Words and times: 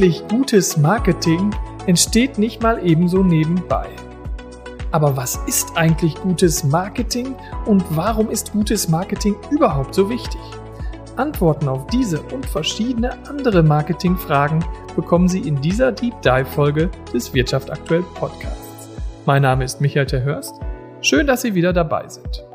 Wirklich 0.00 0.26
gutes 0.28 0.78
Marketing 0.78 1.50
entsteht 1.84 2.38
nicht 2.38 2.62
mal 2.62 2.80
ebenso 2.82 3.22
nebenbei. 3.22 3.86
Aber 4.92 5.14
was 5.14 5.36
ist 5.46 5.76
eigentlich 5.76 6.14
gutes 6.14 6.64
Marketing 6.64 7.36
und 7.66 7.84
warum 7.90 8.30
ist 8.30 8.52
gutes 8.52 8.88
Marketing 8.88 9.36
überhaupt 9.50 9.94
so 9.94 10.08
wichtig? 10.08 10.40
Antworten 11.16 11.68
auf 11.68 11.86
diese 11.88 12.22
und 12.22 12.46
verschiedene 12.46 13.12
andere 13.28 13.62
Marketingfragen 13.62 14.64
bekommen 14.96 15.28
Sie 15.28 15.40
in 15.40 15.60
dieser 15.60 15.92
Deep 15.92 16.22
Dive 16.22 16.46
Folge 16.46 16.88
des 17.12 17.34
Wirtschaft 17.34 17.70
aktuell 17.70 18.02
Podcasts. 18.14 18.88
Mein 19.26 19.42
Name 19.42 19.64
ist 19.64 19.82
Michael 19.82 20.06
Terhörst. 20.06 20.54
Schön, 21.02 21.26
dass 21.26 21.42
Sie 21.42 21.54
wieder 21.54 21.74
dabei 21.74 22.08
sind. 22.08 22.46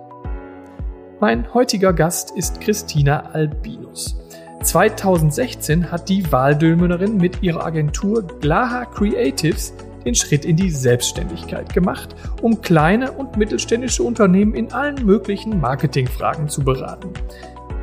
Mein 1.20 1.54
heutiger 1.54 1.94
Gast 1.94 2.32
ist 2.36 2.60
Christina 2.60 3.20
Albinus. 3.34 4.25
2016 4.66 5.92
hat 5.92 6.10
die 6.10 6.32
Waldülmenerin 6.32 7.18
mit 7.18 7.44
ihrer 7.44 7.66
Agentur 7.66 8.24
Glaha 8.42 8.86
Creatives 8.86 9.74
den 10.06 10.16
Schritt 10.16 10.44
in 10.44 10.56
die 10.56 10.72
Selbstständigkeit 10.72 11.74
gemacht, 11.74 12.16
um 12.42 12.62
kleine 12.62 13.12
und 13.12 13.38
mittelständische 13.38 14.04
Unternehmen 14.04 14.56
in 14.56 14.74
allen 14.74 15.06
möglichen 15.06 15.60
Marketingfragen 15.60 16.50
zu 16.50 16.64
beraten. 16.64 17.10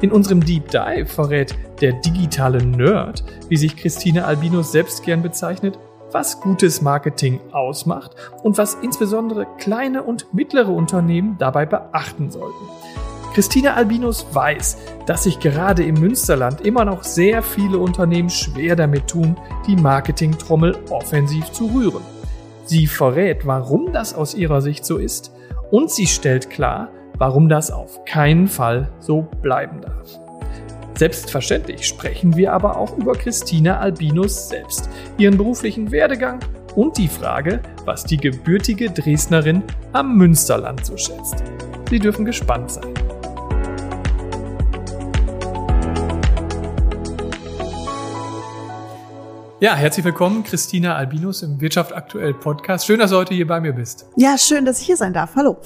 In 0.00 0.10
unserem 0.10 0.44
Deep 0.44 0.70
Dive 0.70 1.06
verrät 1.06 1.54
der 1.80 1.92
digitale 1.92 2.64
Nerd, 2.64 3.22
wie 3.48 3.56
sich 3.56 3.76
Christine 3.76 4.24
Albinus 4.24 4.72
selbst 4.72 5.04
gern 5.04 5.22
bezeichnet, 5.22 5.78
was 6.10 6.40
gutes 6.40 6.82
Marketing 6.82 7.40
ausmacht 7.52 8.16
und 8.42 8.58
was 8.58 8.74
insbesondere 8.82 9.46
kleine 9.58 10.02
und 10.02 10.34
mittlere 10.34 10.70
Unternehmen 10.70 11.36
dabei 11.38 11.64
beachten 11.64 12.30
sollten. 12.30 12.66
Christine 13.34 13.72
Albinus 13.72 14.26
weiß, 14.30 14.76
dass 15.06 15.24
sich 15.24 15.40
gerade 15.40 15.82
im 15.82 15.94
Münsterland 15.94 16.60
immer 16.60 16.84
noch 16.84 17.02
sehr 17.02 17.42
viele 17.42 17.78
Unternehmen 17.78 18.28
schwer 18.28 18.76
damit 18.76 19.08
tun, 19.08 19.36
die 19.66 19.76
Marketingtrommel 19.76 20.76
offensiv 20.90 21.50
zu 21.50 21.66
rühren. 21.66 22.02
Sie 22.66 22.86
verrät, 22.86 23.46
warum 23.46 23.92
das 23.92 24.14
aus 24.14 24.34
ihrer 24.34 24.60
Sicht 24.60 24.84
so 24.84 24.98
ist 24.98 25.32
und 25.70 25.90
sie 25.90 26.06
stellt 26.06 26.50
klar, 26.50 26.90
warum 27.16 27.48
das 27.48 27.70
auf 27.70 28.04
keinen 28.04 28.48
Fall 28.48 28.92
so 29.00 29.22
bleiben 29.40 29.80
darf. 29.80 30.20
Selbstverständlich 30.98 31.86
sprechen 31.88 32.36
wir 32.36 32.52
aber 32.52 32.76
auch 32.76 32.98
über 32.98 33.14
Christina 33.14 33.78
Albinus 33.78 34.50
selbst, 34.50 34.90
ihren 35.16 35.38
beruflichen 35.38 35.90
Werdegang 35.90 36.40
und 36.76 36.98
die 36.98 37.08
Frage, 37.08 37.60
was 37.86 38.04
die 38.04 38.18
gebürtige 38.18 38.90
Dresdnerin 38.90 39.62
am 39.92 40.18
Münsterland 40.18 40.84
so 40.84 40.98
schätzt. 40.98 41.42
Sie 41.88 41.98
dürfen 41.98 42.26
gespannt 42.26 42.70
sein. 42.70 43.11
Ja, 49.62 49.76
herzlich 49.76 50.04
willkommen, 50.04 50.42
Christina 50.42 50.96
Albinus 50.96 51.44
im 51.44 51.60
Wirtschaft 51.60 51.92
aktuell 51.92 52.34
Podcast. 52.34 52.84
Schön, 52.84 52.98
dass 52.98 53.12
du 53.12 53.16
heute 53.16 53.32
hier 53.32 53.46
bei 53.46 53.60
mir 53.60 53.72
bist. 53.72 54.06
Ja, 54.16 54.36
schön, 54.36 54.64
dass 54.64 54.80
ich 54.80 54.86
hier 54.86 54.96
sein 54.96 55.12
darf. 55.12 55.36
Hallo. 55.36 55.56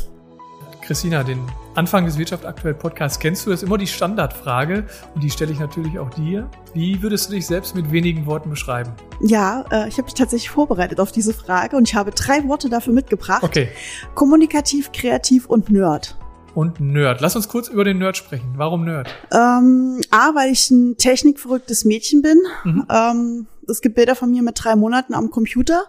Christina, 0.83 1.23
den 1.23 1.41
Anfang 1.77 2.05
des 2.05 2.19
Wirtschaft 2.19 2.45
aktuell 2.45 2.75
Podcasts 2.75 3.19
kennst 3.19 3.47
du. 3.47 3.51
Das 3.51 3.63
ist 3.63 3.67
immer 3.67 3.79
die 3.79 3.87
Standardfrage 3.87 4.85
und 5.15 5.25
die 5.25 5.31
stelle 5.31 5.51
ich 5.51 5.61
natürlich 5.61 5.99
auch 5.99 6.11
dir. 6.11 6.47
Wie 6.75 7.01
würdest 7.01 7.31
du 7.31 7.33
dich 7.37 7.47
selbst 7.47 7.75
mit 7.75 7.91
wenigen 7.91 8.27
Worten 8.27 8.51
beschreiben? 8.51 8.93
Ja, 9.23 9.65
äh, 9.73 9.89
ich 9.89 9.97
habe 9.97 10.05
mich 10.05 10.15
tatsächlich 10.15 10.51
vorbereitet 10.51 11.01
auf 11.01 11.11
diese 11.11 11.33
Frage 11.33 11.79
und 11.79 11.89
ich 11.89 11.95
habe 11.95 12.11
drei 12.11 12.47
Worte 12.47 12.69
dafür 12.69 12.93
mitgebracht. 12.93 13.45
Okay. 13.45 13.71
Kommunikativ, 14.15 14.93
kreativ 14.93 15.47
und 15.47 15.71
Nerd 15.71 16.19
und 16.57 16.81
Nerd. 16.81 17.21
Lass 17.21 17.37
uns 17.37 17.49
kurz 17.49 17.69
über 17.69 17.85
den 17.85 17.99
Nerd 17.99 18.17
sprechen. 18.17 18.55
Warum 18.57 18.85
Nerd? 18.85 19.15
Ähm, 19.31 20.01
A, 20.11 20.35
weil 20.35 20.51
ich 20.51 20.71
ein 20.71 20.97
technikverrücktes 20.97 21.85
Mädchen 21.85 22.23
bin. 22.23 22.39
Mhm. 22.65 22.87
Ähm, 22.91 23.47
es 23.69 23.81
gibt 23.81 23.95
Bilder 23.95 24.15
von 24.15 24.31
mir 24.31 24.43
mit 24.43 24.63
drei 24.63 24.77
Monaten 24.77 25.15
am 25.15 25.31
Computer. 25.31 25.85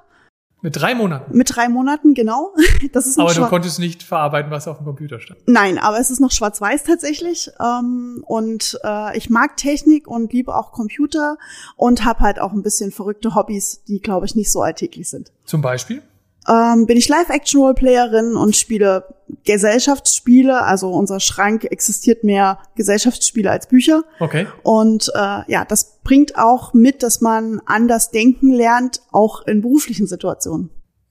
Mit 0.62 0.76
drei 0.76 0.96
Monaten? 0.96 1.38
Mit 1.38 1.56
drei 1.56 1.70
Monaten, 1.70 2.14
genau. 2.14 2.54
Das 2.92 3.06
ist 3.06 3.20
aber 3.20 3.34
du 3.34 3.48
konntest 3.48 3.80
nicht 3.80 4.02
verarbeiten, 4.02 4.52
was 4.52 4.68
auf 4.68 4.78
dem 4.78 4.86
Computer 4.86 5.20
stand. 5.20 5.40
Nein, 5.46 5.78
aber 5.78 6.00
es 6.00 6.10
ist 6.10 6.20
noch 6.20 6.32
schwarz-weiß 6.32 6.84
tatsächlich. 6.84 7.52
Ähm, 7.60 8.24
und 8.26 8.80
äh, 8.84 9.16
ich 9.18 9.30
mag 9.30 9.58
Technik 9.58 10.08
und 10.08 10.34
liebe 10.34 10.56
auch 10.56 10.72
Computer 10.72 11.38
und 11.76 12.06
habe 12.06 12.22
halt 12.22 12.40
auch 12.40 12.54
ein 12.54 12.64
bisschen 12.64 12.92
verrückte 12.92 13.36
Hobbys, 13.36 13.84
die, 13.88 14.00
glaube 14.00 14.26
ich, 14.26 14.36
nicht 14.36 14.52
so 14.52 14.62
alltäglich 14.62 15.10
sind. 15.10 15.32
Zum 15.46 15.62
Beispiel? 15.62 16.02
Ähm, 16.48 16.86
bin 16.86 16.98
ich 16.98 17.10
Live-Action-Roleplayerin 17.10 18.36
und 18.36 18.56
spiele 18.56 19.16
Gesellschaftsspiele. 19.44 20.64
Also 20.64 20.90
unser 20.90 21.20
Schrank 21.20 21.66
existiert 21.66 22.24
mehr 22.24 22.60
Gesellschaftsspiele 22.76 23.52
als 23.52 23.68
Bücher. 23.68 24.04
Okay. 24.20 24.48
Und 24.64 25.12
äh, 25.14 25.52
ja, 25.52 25.66
das 25.66 26.00
bringt 26.04 26.38
auch 26.38 26.74
mit, 26.74 27.04
dass 27.04 27.22
man 27.22 27.62
anders 27.66 28.12
denken 28.12 28.52
lernt, 28.52 29.02
auch 29.12 29.46
in 29.46 29.62
beruflichen 29.62 30.08
Situationen. 30.08 30.70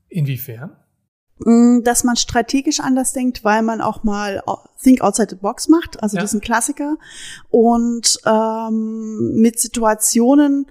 Inwiefern? 0.09 0.77
Mm, 1.39 1.83
dass 1.83 2.05
man 2.05 2.17
strategisch 2.17 2.81
anders 2.81 3.13
denkt, 3.13 3.45
weil 3.45 3.61
man 3.61 3.83
auch 3.83 4.05
mal 4.05 4.43
Think 4.83 5.03
Outside 5.03 5.29
the 5.31 5.37
Box 5.37 5.69
macht, 5.69 6.03
also 6.03 6.17
ja. 6.17 6.23
diesen 6.23 6.41
Klassiker. 6.41 6.97
Und 7.51 8.19
ähm, 8.25 9.33
mit 9.35 9.61
Situationen 9.61 10.67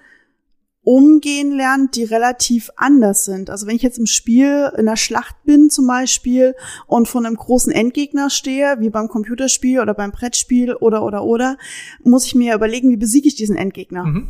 umgehen 0.86 1.52
lernt, 1.52 1.96
die 1.96 2.04
relativ 2.04 2.70
anders 2.78 3.26
sind. 3.26 3.50
Also 3.50 3.68
wenn 3.68 3.76
ich 3.76 3.82
jetzt 3.82 3.98
im 3.98 4.06
Spiel 4.06 4.72
in 4.78 4.86
der 4.86 4.96
Schlacht 4.96 5.36
bin 5.44 5.70
zum 5.70 5.88
Beispiel 5.88 6.56
und 6.86 7.08
von 7.08 7.26
einem 7.26 7.36
großen 7.36 7.74
Endgegner 7.74 8.30
stehe, 8.30 8.78
wie 8.80 8.92
beim 8.92 9.08
Computerspiel 9.08 9.82
oder 9.82 9.96
beim 9.96 10.12
Brettspiel 10.12 10.76
oder 10.76 11.04
oder 11.04 11.24
oder, 11.24 11.58
muss 12.04 12.26
ich 12.26 12.36
mir 12.36 12.56
überlegen, 12.56 12.90
wie 12.90 12.98
besiege 12.98 13.28
ich 13.28 13.36
diesen 13.36 13.58
Endgegner. 13.58 14.06
Mhm. 14.06 14.28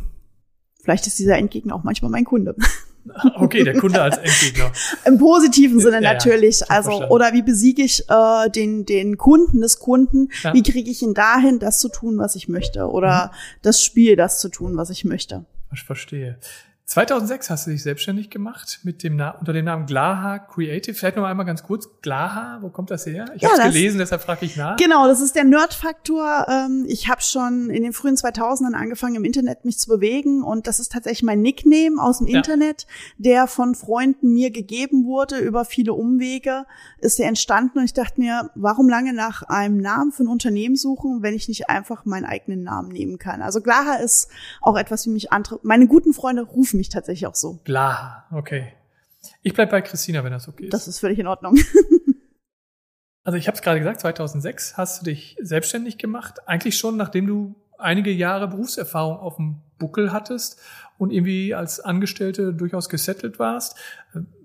Vielleicht 0.82 1.06
ist 1.06 1.18
dieser 1.18 1.36
Endgegner 1.36 1.74
auch 1.74 1.84
manchmal 1.84 2.10
mein 2.10 2.24
Kunde. 2.24 2.56
Okay, 3.36 3.62
der 3.62 3.78
Kunde 3.78 4.02
als 4.02 4.16
Endgegner. 4.16 4.72
Im 5.04 5.18
positiven 5.18 5.78
Sinne 5.78 6.02
ja, 6.02 6.12
natürlich. 6.12 6.60
Ja, 6.60 6.66
also, 6.70 6.90
verstanden. 6.90 7.12
oder 7.12 7.32
wie 7.34 7.42
besiege 7.42 7.82
ich 7.82 8.02
äh, 8.08 8.50
den, 8.50 8.84
den 8.84 9.16
Kunden 9.16 9.60
des 9.60 9.78
Kunden? 9.78 10.30
Ja. 10.42 10.54
Wie 10.54 10.62
kriege 10.64 10.90
ich 10.90 11.02
ihn 11.02 11.14
dahin, 11.14 11.60
das 11.60 11.78
zu 11.78 11.88
tun, 11.88 12.18
was 12.18 12.34
ich 12.34 12.48
möchte? 12.48 12.88
Oder 12.88 13.26
mhm. 13.26 13.36
das 13.62 13.84
Spiel, 13.84 14.16
das 14.16 14.40
zu 14.40 14.48
tun, 14.48 14.76
was 14.76 14.90
ich 14.90 15.04
möchte? 15.04 15.44
Ich 15.76 15.82
verstehe. 15.82 16.38
2006 16.86 17.50
hast 17.50 17.66
du 17.66 17.72
dich 17.72 17.82
selbstständig 17.82 18.30
gemacht 18.30 18.78
mit 18.84 19.02
dem 19.02 19.16
Na 19.16 19.30
unter 19.30 19.52
dem 19.52 19.64
Namen 19.64 19.86
Glaha 19.86 20.38
Creative. 20.38 20.94
Vielleicht 20.94 21.16
noch 21.16 21.24
einmal 21.24 21.44
ganz 21.44 21.64
kurz. 21.64 21.88
Glaha, 22.00 22.58
wo 22.62 22.68
kommt 22.68 22.92
das 22.92 23.06
her? 23.06 23.24
Ich 23.34 23.42
ja, 23.42 23.48
habe 23.48 23.62
es 23.62 23.74
gelesen, 23.74 23.98
deshalb 23.98 24.22
frage 24.22 24.46
ich 24.46 24.56
nach. 24.56 24.76
Genau, 24.76 25.08
das 25.08 25.20
ist 25.20 25.34
der 25.34 25.42
Nerd-Faktor. 25.42 26.46
Ähm, 26.48 26.84
ich 26.86 27.08
habe 27.08 27.22
schon 27.22 27.70
in 27.70 27.82
den 27.82 27.92
frühen 27.92 28.14
2000ern 28.14 28.74
angefangen, 28.74 29.16
im 29.16 29.24
Internet 29.24 29.64
mich 29.64 29.80
zu 29.80 29.88
bewegen 29.88 30.44
und 30.44 30.68
das 30.68 30.78
ist 30.78 30.92
tatsächlich 30.92 31.24
mein 31.24 31.42
Nickname 31.42 32.00
aus 32.00 32.18
dem 32.18 32.28
ja. 32.28 32.36
Internet, 32.36 32.86
der 33.18 33.48
von 33.48 33.74
Freunden 33.74 34.32
mir 34.32 34.52
gegeben 34.52 35.06
wurde 35.06 35.38
über 35.38 35.64
viele 35.64 35.92
Umwege. 35.92 36.66
Ist 36.98 37.18
der 37.18 37.26
entstanden 37.26 37.80
und 37.80 37.84
ich 37.84 37.94
dachte 37.94 38.20
mir, 38.20 38.52
warum 38.54 38.88
lange 38.88 39.12
nach 39.12 39.42
einem 39.42 39.78
Namen 39.78 40.12
für 40.12 40.22
ein 40.22 40.28
Unternehmen 40.28 40.76
suchen, 40.76 41.20
wenn 41.22 41.34
ich 41.34 41.48
nicht 41.48 41.68
einfach 41.68 42.04
meinen 42.04 42.26
eigenen 42.26 42.62
Namen 42.62 42.90
nehmen 42.90 43.18
kann? 43.18 43.42
Also 43.42 43.60
Glaha 43.60 43.96
ist 43.96 44.28
auch 44.60 44.76
etwas, 44.76 45.04
wie 45.06 45.10
mich 45.10 45.32
andere, 45.32 45.58
meine 45.64 45.88
guten 45.88 46.12
Freunde 46.12 46.42
rufen 46.42 46.75
mich 46.76 46.88
tatsächlich 46.88 47.26
auch 47.26 47.34
so. 47.34 47.60
Klar, 47.64 48.26
okay. 48.32 48.72
Ich 49.42 49.54
bleib 49.54 49.70
bei 49.70 49.80
Christina, 49.82 50.22
wenn 50.24 50.32
das 50.32 50.48
okay 50.48 50.64
ist. 50.66 50.72
Das 50.72 50.88
ist 50.88 51.00
völlig 51.00 51.18
in 51.18 51.26
Ordnung. 51.26 51.58
also 53.24 53.36
ich 53.36 53.48
habe 53.48 53.56
es 53.56 53.62
gerade 53.62 53.78
gesagt, 53.78 54.00
2006 54.00 54.76
hast 54.76 55.00
du 55.00 55.04
dich 55.06 55.36
selbstständig 55.40 55.98
gemacht. 55.98 56.46
Eigentlich 56.46 56.78
schon, 56.78 56.96
nachdem 56.96 57.26
du 57.26 57.54
einige 57.78 58.10
Jahre 58.10 58.48
Berufserfahrung 58.48 59.18
auf 59.18 59.36
dem 59.36 59.62
Buckel 59.78 60.12
hattest 60.12 60.60
und 60.98 61.10
irgendwie 61.10 61.54
als 61.54 61.80
Angestellte 61.80 62.54
durchaus 62.54 62.88
gesettelt 62.88 63.38
warst. 63.38 63.76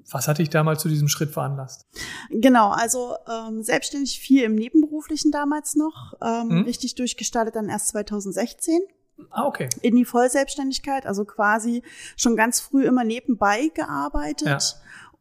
Was 0.09 0.27
hat 0.27 0.39
dich 0.39 0.49
damals 0.49 0.81
zu 0.81 0.89
diesem 0.89 1.07
Schritt 1.07 1.31
veranlasst? 1.31 1.85
Genau, 2.29 2.71
also 2.71 3.15
ähm, 3.29 3.63
selbstständig 3.63 4.19
viel 4.19 4.43
im 4.43 4.55
Nebenberuflichen 4.55 5.31
damals 5.31 5.75
noch, 5.75 6.13
ähm, 6.21 6.49
hm? 6.49 6.63
richtig 6.63 6.95
durchgestartet 6.95 7.55
dann 7.55 7.69
erst 7.69 7.89
2016. 7.89 8.81
Ah, 9.29 9.45
okay. 9.45 9.69
In 9.81 9.95
die 9.95 10.05
Vollselbstständigkeit, 10.05 11.05
also 11.05 11.25
quasi 11.25 11.83
schon 12.15 12.35
ganz 12.35 12.59
früh 12.59 12.85
immer 12.85 13.03
nebenbei 13.03 13.71
gearbeitet. 13.73 14.47
Ja. 14.47 14.59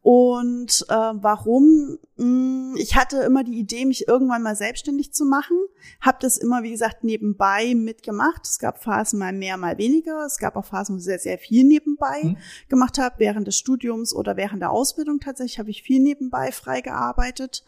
Und 0.03 0.83
äh, 0.89 0.93
warum? 0.95 1.99
Hm, 2.17 2.75
ich 2.77 2.95
hatte 2.95 3.17
immer 3.17 3.43
die 3.43 3.59
Idee, 3.59 3.85
mich 3.85 4.07
irgendwann 4.07 4.41
mal 4.41 4.55
selbstständig 4.55 5.13
zu 5.13 5.25
machen. 5.25 5.57
Habe 5.99 6.17
das 6.21 6.37
immer, 6.37 6.63
wie 6.63 6.71
gesagt, 6.71 7.03
nebenbei 7.03 7.75
mitgemacht. 7.75 8.41
Es 8.43 8.57
gab 8.57 8.83
Phasen 8.83 9.19
mal 9.19 9.31
mehr, 9.31 9.57
mal 9.57 9.77
weniger. 9.77 10.25
Es 10.25 10.39
gab 10.39 10.55
auch 10.55 10.65
Phasen, 10.65 10.95
wo 10.95 10.97
ich 10.97 11.03
sehr, 11.03 11.19
sehr 11.19 11.37
viel 11.37 11.65
nebenbei 11.65 12.21
hm. 12.21 12.37
gemacht 12.67 12.97
habe. 12.97 13.15
Während 13.19 13.45
des 13.45 13.57
Studiums 13.57 14.13
oder 14.13 14.37
während 14.37 14.63
der 14.63 14.71
Ausbildung 14.71 15.19
tatsächlich 15.19 15.59
habe 15.59 15.69
ich 15.69 15.83
viel 15.83 16.01
nebenbei 16.01 16.51
frei 16.51 16.81
gearbeitet. 16.81 17.63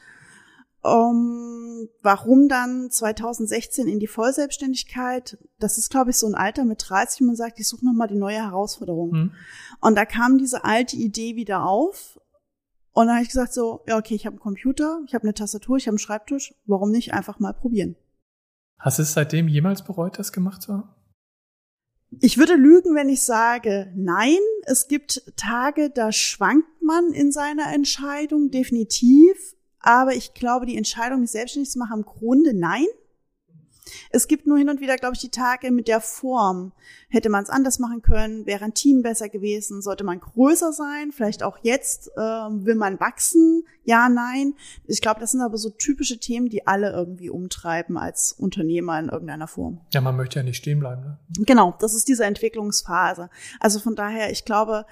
Um, 0.83 1.87
warum 2.01 2.49
dann 2.49 2.91
2016 2.91 3.87
in 3.87 3.99
die 3.99 4.07
Vollselbstständigkeit? 4.07 5.37
Das 5.57 5.77
ist, 5.77 5.89
glaube 5.89 6.11
ich, 6.11 6.17
so 6.17 6.27
ein 6.27 6.35
Alter 6.35 6.65
mit 6.65 6.83
30, 6.85 7.21
wo 7.21 7.25
man 7.25 7.37
sagt, 7.37 7.57
ich 7.59 7.69
suche 7.69 7.85
nochmal 7.85 8.09
die 8.09 8.17
neue 8.17 8.43
Herausforderung. 8.43 9.11
Mhm. 9.11 9.31
Und 9.79 9.95
da 9.95 10.05
kam 10.05 10.37
diese 10.37 10.65
alte 10.65 10.97
Idee 10.97 11.37
wieder 11.37 11.65
auf. 11.65 12.19
Und 12.91 13.07
dann 13.07 13.15
habe 13.15 13.23
ich 13.23 13.29
gesagt 13.29 13.53
so, 13.53 13.81
ja, 13.87 13.97
okay, 13.97 14.13
ich 14.13 14.25
habe 14.25 14.33
einen 14.33 14.41
Computer, 14.41 14.99
ich 15.07 15.15
habe 15.15 15.23
eine 15.23 15.33
Tastatur, 15.33 15.77
ich 15.77 15.87
habe 15.87 15.93
einen 15.93 15.99
Schreibtisch. 15.99 16.53
Warum 16.65 16.91
nicht 16.91 17.13
einfach 17.13 17.39
mal 17.39 17.53
probieren? 17.53 17.95
Hast 18.77 18.99
du 18.99 19.03
es 19.03 19.13
seitdem 19.13 19.47
jemals 19.47 19.85
bereut, 19.85 20.19
das 20.19 20.33
gemacht 20.33 20.61
zu 20.61 20.73
haben? 20.73 20.89
Ich 22.19 22.37
würde 22.37 22.55
lügen, 22.55 22.93
wenn 22.93 23.09
ich 23.09 23.23
sage 23.23 23.91
nein, 23.95 24.37
es 24.63 24.87
gibt 24.87 25.23
Tage, 25.37 25.89
da 25.89 26.11
schwankt 26.11 26.81
man 26.81 27.11
in 27.13 27.31
seiner 27.31 27.73
Entscheidung, 27.73 28.51
definitiv. 28.51 29.55
Aber 29.83 30.15
ich 30.15 30.33
glaube, 30.33 30.65
die 30.65 30.77
Entscheidung, 30.77 31.19
mich 31.19 31.31
selbstständig 31.31 31.69
zu 31.69 31.77
machen, 31.77 31.99
im 31.99 32.05
Grunde 32.05 32.53
nein. 32.53 32.85
Es 34.11 34.29
gibt 34.29 34.47
nur 34.47 34.57
hin 34.57 34.69
und 34.69 34.79
wieder, 34.79 34.95
glaube 34.95 35.15
ich, 35.15 35.19
die 35.19 35.29
Tage 35.29 35.69
mit 35.69 35.89
der 35.89 35.99
Form. 35.99 36.71
Hätte 37.09 37.29
man 37.29 37.43
es 37.43 37.49
anders 37.49 37.79
machen 37.79 38.01
können, 38.01 38.45
wäre 38.45 38.63
ein 38.63 38.73
Team 38.73 39.01
besser 39.01 39.27
gewesen, 39.27 39.81
sollte 39.81 40.05
man 40.05 40.21
größer 40.21 40.71
sein, 40.71 41.11
vielleicht 41.11 41.43
auch 41.43 41.57
jetzt 41.63 42.09
äh, 42.15 42.19
will 42.19 42.75
man 42.75 42.99
wachsen, 43.01 43.65
ja, 43.83 44.07
nein. 44.07 44.53
Ich 44.85 45.01
glaube, 45.01 45.19
das 45.19 45.31
sind 45.31 45.41
aber 45.41 45.57
so 45.57 45.69
typische 45.69 46.17
Themen, 46.17 46.47
die 46.47 46.65
alle 46.65 46.91
irgendwie 46.91 47.29
umtreiben 47.29 47.97
als 47.97 48.31
Unternehmer 48.31 48.97
in 48.99 49.09
irgendeiner 49.09 49.47
Form. 49.47 49.81
Ja, 49.91 49.99
man 49.99 50.15
möchte 50.15 50.39
ja 50.39 50.43
nicht 50.43 50.57
stehen 50.57 50.79
bleiben. 50.79 51.01
Ne? 51.01 51.19
Genau, 51.45 51.75
das 51.79 51.93
ist 51.93 52.07
diese 52.07 52.23
Entwicklungsphase. 52.23 53.29
Also 53.59 53.79
von 53.79 53.95
daher, 53.95 54.31
ich 54.31 54.45
glaube, 54.45 54.85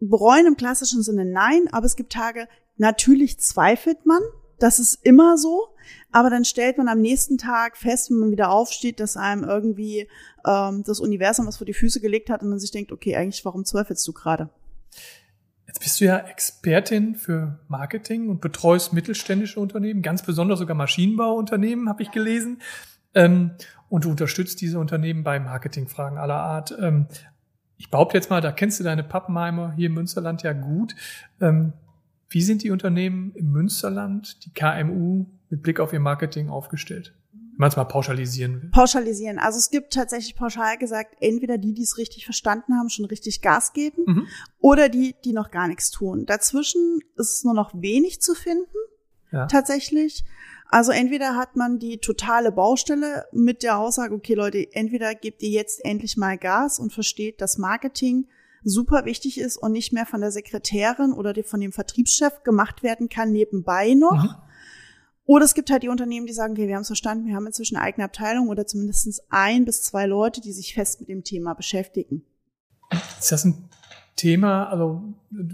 bereuen 0.00 0.46
im 0.46 0.56
klassischen 0.56 1.02
Sinne 1.02 1.24
nein, 1.24 1.68
aber 1.70 1.86
es 1.86 1.96
gibt 1.96 2.12
Tage, 2.12 2.48
natürlich 2.76 3.38
zweifelt 3.38 4.06
man, 4.06 4.20
das 4.58 4.78
ist 4.78 4.94
immer 5.02 5.36
so. 5.36 5.68
Aber 6.12 6.30
dann 6.30 6.44
stellt 6.44 6.78
man 6.78 6.88
am 6.88 7.00
nächsten 7.00 7.38
Tag 7.38 7.76
fest, 7.76 8.10
wenn 8.10 8.18
man 8.18 8.30
wieder 8.30 8.50
aufsteht, 8.50 9.00
dass 9.00 9.16
einem 9.16 9.44
irgendwie 9.44 10.08
ähm, 10.46 10.82
das 10.86 11.00
Universum 11.00 11.46
was 11.46 11.58
vor 11.58 11.66
die 11.66 11.74
Füße 11.74 12.00
gelegt 12.00 12.30
hat 12.30 12.42
und 12.42 12.50
man 12.50 12.58
sich 12.58 12.70
denkt, 12.70 12.92
okay, 12.92 13.16
eigentlich, 13.16 13.44
warum 13.44 13.64
zweifelst 13.64 14.06
du 14.06 14.12
gerade? 14.12 14.48
Jetzt 15.66 15.80
bist 15.80 16.00
du 16.00 16.04
ja 16.04 16.18
Expertin 16.18 17.16
für 17.16 17.58
Marketing 17.68 18.28
und 18.28 18.40
betreust 18.40 18.92
mittelständische 18.92 19.58
Unternehmen, 19.58 20.02
ganz 20.02 20.22
besonders 20.22 20.60
sogar 20.60 20.76
Maschinenbauunternehmen, 20.76 21.88
habe 21.88 22.02
ich 22.02 22.10
gelesen. 22.10 22.62
Ähm, 23.14 23.52
und 23.88 24.04
du 24.04 24.10
unterstützt 24.10 24.60
diese 24.60 24.78
Unternehmen 24.78 25.24
bei 25.24 25.40
Marketingfragen 25.40 26.18
aller 26.18 26.40
Art. 26.40 26.76
Ähm, 26.80 27.06
ich 27.76 27.90
behaupte 27.90 28.16
jetzt 28.16 28.30
mal, 28.30 28.40
da 28.40 28.52
kennst 28.52 28.78
du 28.78 28.84
deine 28.84 29.02
Pappenheimer 29.02 29.72
hier 29.72 29.86
im 29.86 29.94
Münsterland 29.94 30.42
ja 30.42 30.52
gut. 30.52 30.94
Ähm, 31.40 31.72
wie 32.28 32.42
sind 32.42 32.62
die 32.62 32.70
Unternehmen 32.70 33.32
im 33.34 33.50
Münsterland, 33.52 34.44
die 34.44 34.52
KMU, 34.52 35.26
mit 35.50 35.62
Blick 35.62 35.80
auf 35.80 35.92
ihr 35.92 36.00
Marketing 36.00 36.48
aufgestellt? 36.48 37.14
Wenn 37.32 37.58
man 37.58 37.68
es 37.68 37.76
mal 37.76 37.84
pauschalisieren 37.84 38.62
will. 38.62 38.70
Pauschalisieren. 38.70 39.38
Also 39.38 39.58
es 39.58 39.70
gibt 39.70 39.92
tatsächlich 39.92 40.34
pauschal 40.34 40.76
gesagt, 40.76 41.14
entweder 41.20 41.56
die, 41.56 41.72
die 41.72 41.82
es 41.82 41.98
richtig 41.98 42.24
verstanden 42.24 42.74
haben, 42.74 42.90
schon 42.90 43.04
richtig 43.04 43.42
Gas 43.42 43.72
geben, 43.72 44.02
mhm. 44.06 44.26
oder 44.58 44.88
die, 44.88 45.14
die 45.24 45.32
noch 45.32 45.52
gar 45.52 45.68
nichts 45.68 45.90
tun. 45.90 46.26
Dazwischen 46.26 47.00
ist 47.16 47.36
es 47.36 47.44
nur 47.44 47.54
noch 47.54 47.72
wenig 47.74 48.20
zu 48.20 48.34
finden, 48.34 48.66
ja. 49.30 49.46
tatsächlich. 49.46 50.24
Also 50.68 50.90
entweder 50.90 51.36
hat 51.36 51.54
man 51.54 51.78
die 51.78 51.98
totale 51.98 52.50
Baustelle 52.50 53.26
mit 53.30 53.62
der 53.62 53.78
Aussage, 53.78 54.14
okay 54.14 54.34
Leute, 54.34 54.66
entweder 54.72 55.14
gebt 55.14 55.40
ihr 55.40 55.50
jetzt 55.50 55.84
endlich 55.84 56.16
mal 56.16 56.36
Gas 56.36 56.80
und 56.80 56.92
versteht, 56.92 57.40
dass 57.40 57.58
Marketing 57.58 58.26
super 58.64 59.04
wichtig 59.04 59.38
ist 59.38 59.56
und 59.56 59.72
nicht 59.72 59.92
mehr 59.92 60.06
von 60.06 60.20
der 60.20 60.30
Sekretärin 60.30 61.12
oder 61.12 61.34
von 61.44 61.60
dem 61.60 61.72
Vertriebschef 61.72 62.42
gemacht 62.42 62.82
werden 62.82 63.08
kann 63.08 63.30
nebenbei 63.30 63.94
noch. 63.94 64.24
Mhm. 64.24 64.34
Oder 65.26 65.44
es 65.44 65.54
gibt 65.54 65.70
halt 65.70 65.82
die 65.82 65.88
Unternehmen, 65.88 66.26
die 66.26 66.32
sagen, 66.32 66.52
okay, 66.52 66.68
wir 66.68 66.74
haben 66.74 66.82
es 66.82 66.88
verstanden, 66.88 67.26
wir 67.26 67.34
haben 67.34 67.46
inzwischen 67.46 67.76
eine 67.76 67.84
eigene 67.84 68.04
Abteilung 68.04 68.48
oder 68.48 68.66
zumindest 68.66 69.22
ein 69.30 69.64
bis 69.64 69.82
zwei 69.82 70.06
Leute, 70.06 70.40
die 70.40 70.52
sich 70.52 70.74
fest 70.74 71.00
mit 71.00 71.08
dem 71.08 71.24
Thema 71.24 71.54
beschäftigen. 71.54 72.24
Ist 73.18 73.32
das 73.32 73.44
ein 73.44 73.68
Thema, 74.16 74.68
also 74.68 75.02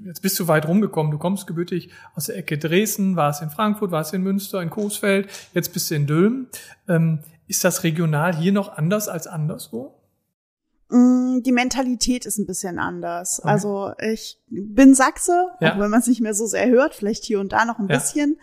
jetzt 0.05 0.23
bist 0.23 0.39
du 0.39 0.49
weit 0.49 0.67
rumgekommen, 0.67 1.13
du 1.13 1.19
kommst 1.19 1.47
gebürtig 1.47 1.91
aus 2.15 2.27
der 2.27 2.37
Ecke 2.37 2.59
Dresden, 2.59 3.17
warst 3.17 3.43
in 3.43 3.51
Frankfurt, 3.51 3.91
warst 3.91 4.13
in 4.13 4.23
Münster, 4.23 4.61
in 4.61 4.71
Coesfeld, 4.71 5.29
jetzt 5.55 5.73
bist 5.73 5.91
du 5.91 5.95
in 5.95 6.07
Dülmen. 6.07 6.49
Ähm, 6.89 7.21
ist 7.47 7.65
das 7.65 7.85
regional 7.85 8.37
hier 8.37 8.53
noch 8.53 8.77
anders 8.77 9.09
als 9.09 9.27
anderswo? 9.27 10.00
Mm, 10.91 11.43
die 11.43 11.53
Mentalität 11.53 12.27
ist 12.27 12.39
ein 12.39 12.47
bisschen 12.47 12.79
anders. 12.79 13.39
Okay. 13.41 13.49
Also 13.49 13.93
ich 13.99 14.39
bin 14.49 14.95
Sachse, 14.95 15.47
ja. 15.61 15.75
auch 15.75 15.79
wenn 15.79 15.91
man 15.91 16.01
es 16.01 16.09
nicht 16.09 16.21
mehr 16.21 16.35
so 16.35 16.47
sehr 16.47 16.69
hört, 16.69 16.95
vielleicht 16.95 17.25
hier 17.25 17.39
und 17.39 17.53
da 17.53 17.65
noch 17.65 17.79
ein 17.79 17.89
ja. 17.89 17.97
bisschen. 17.97 18.39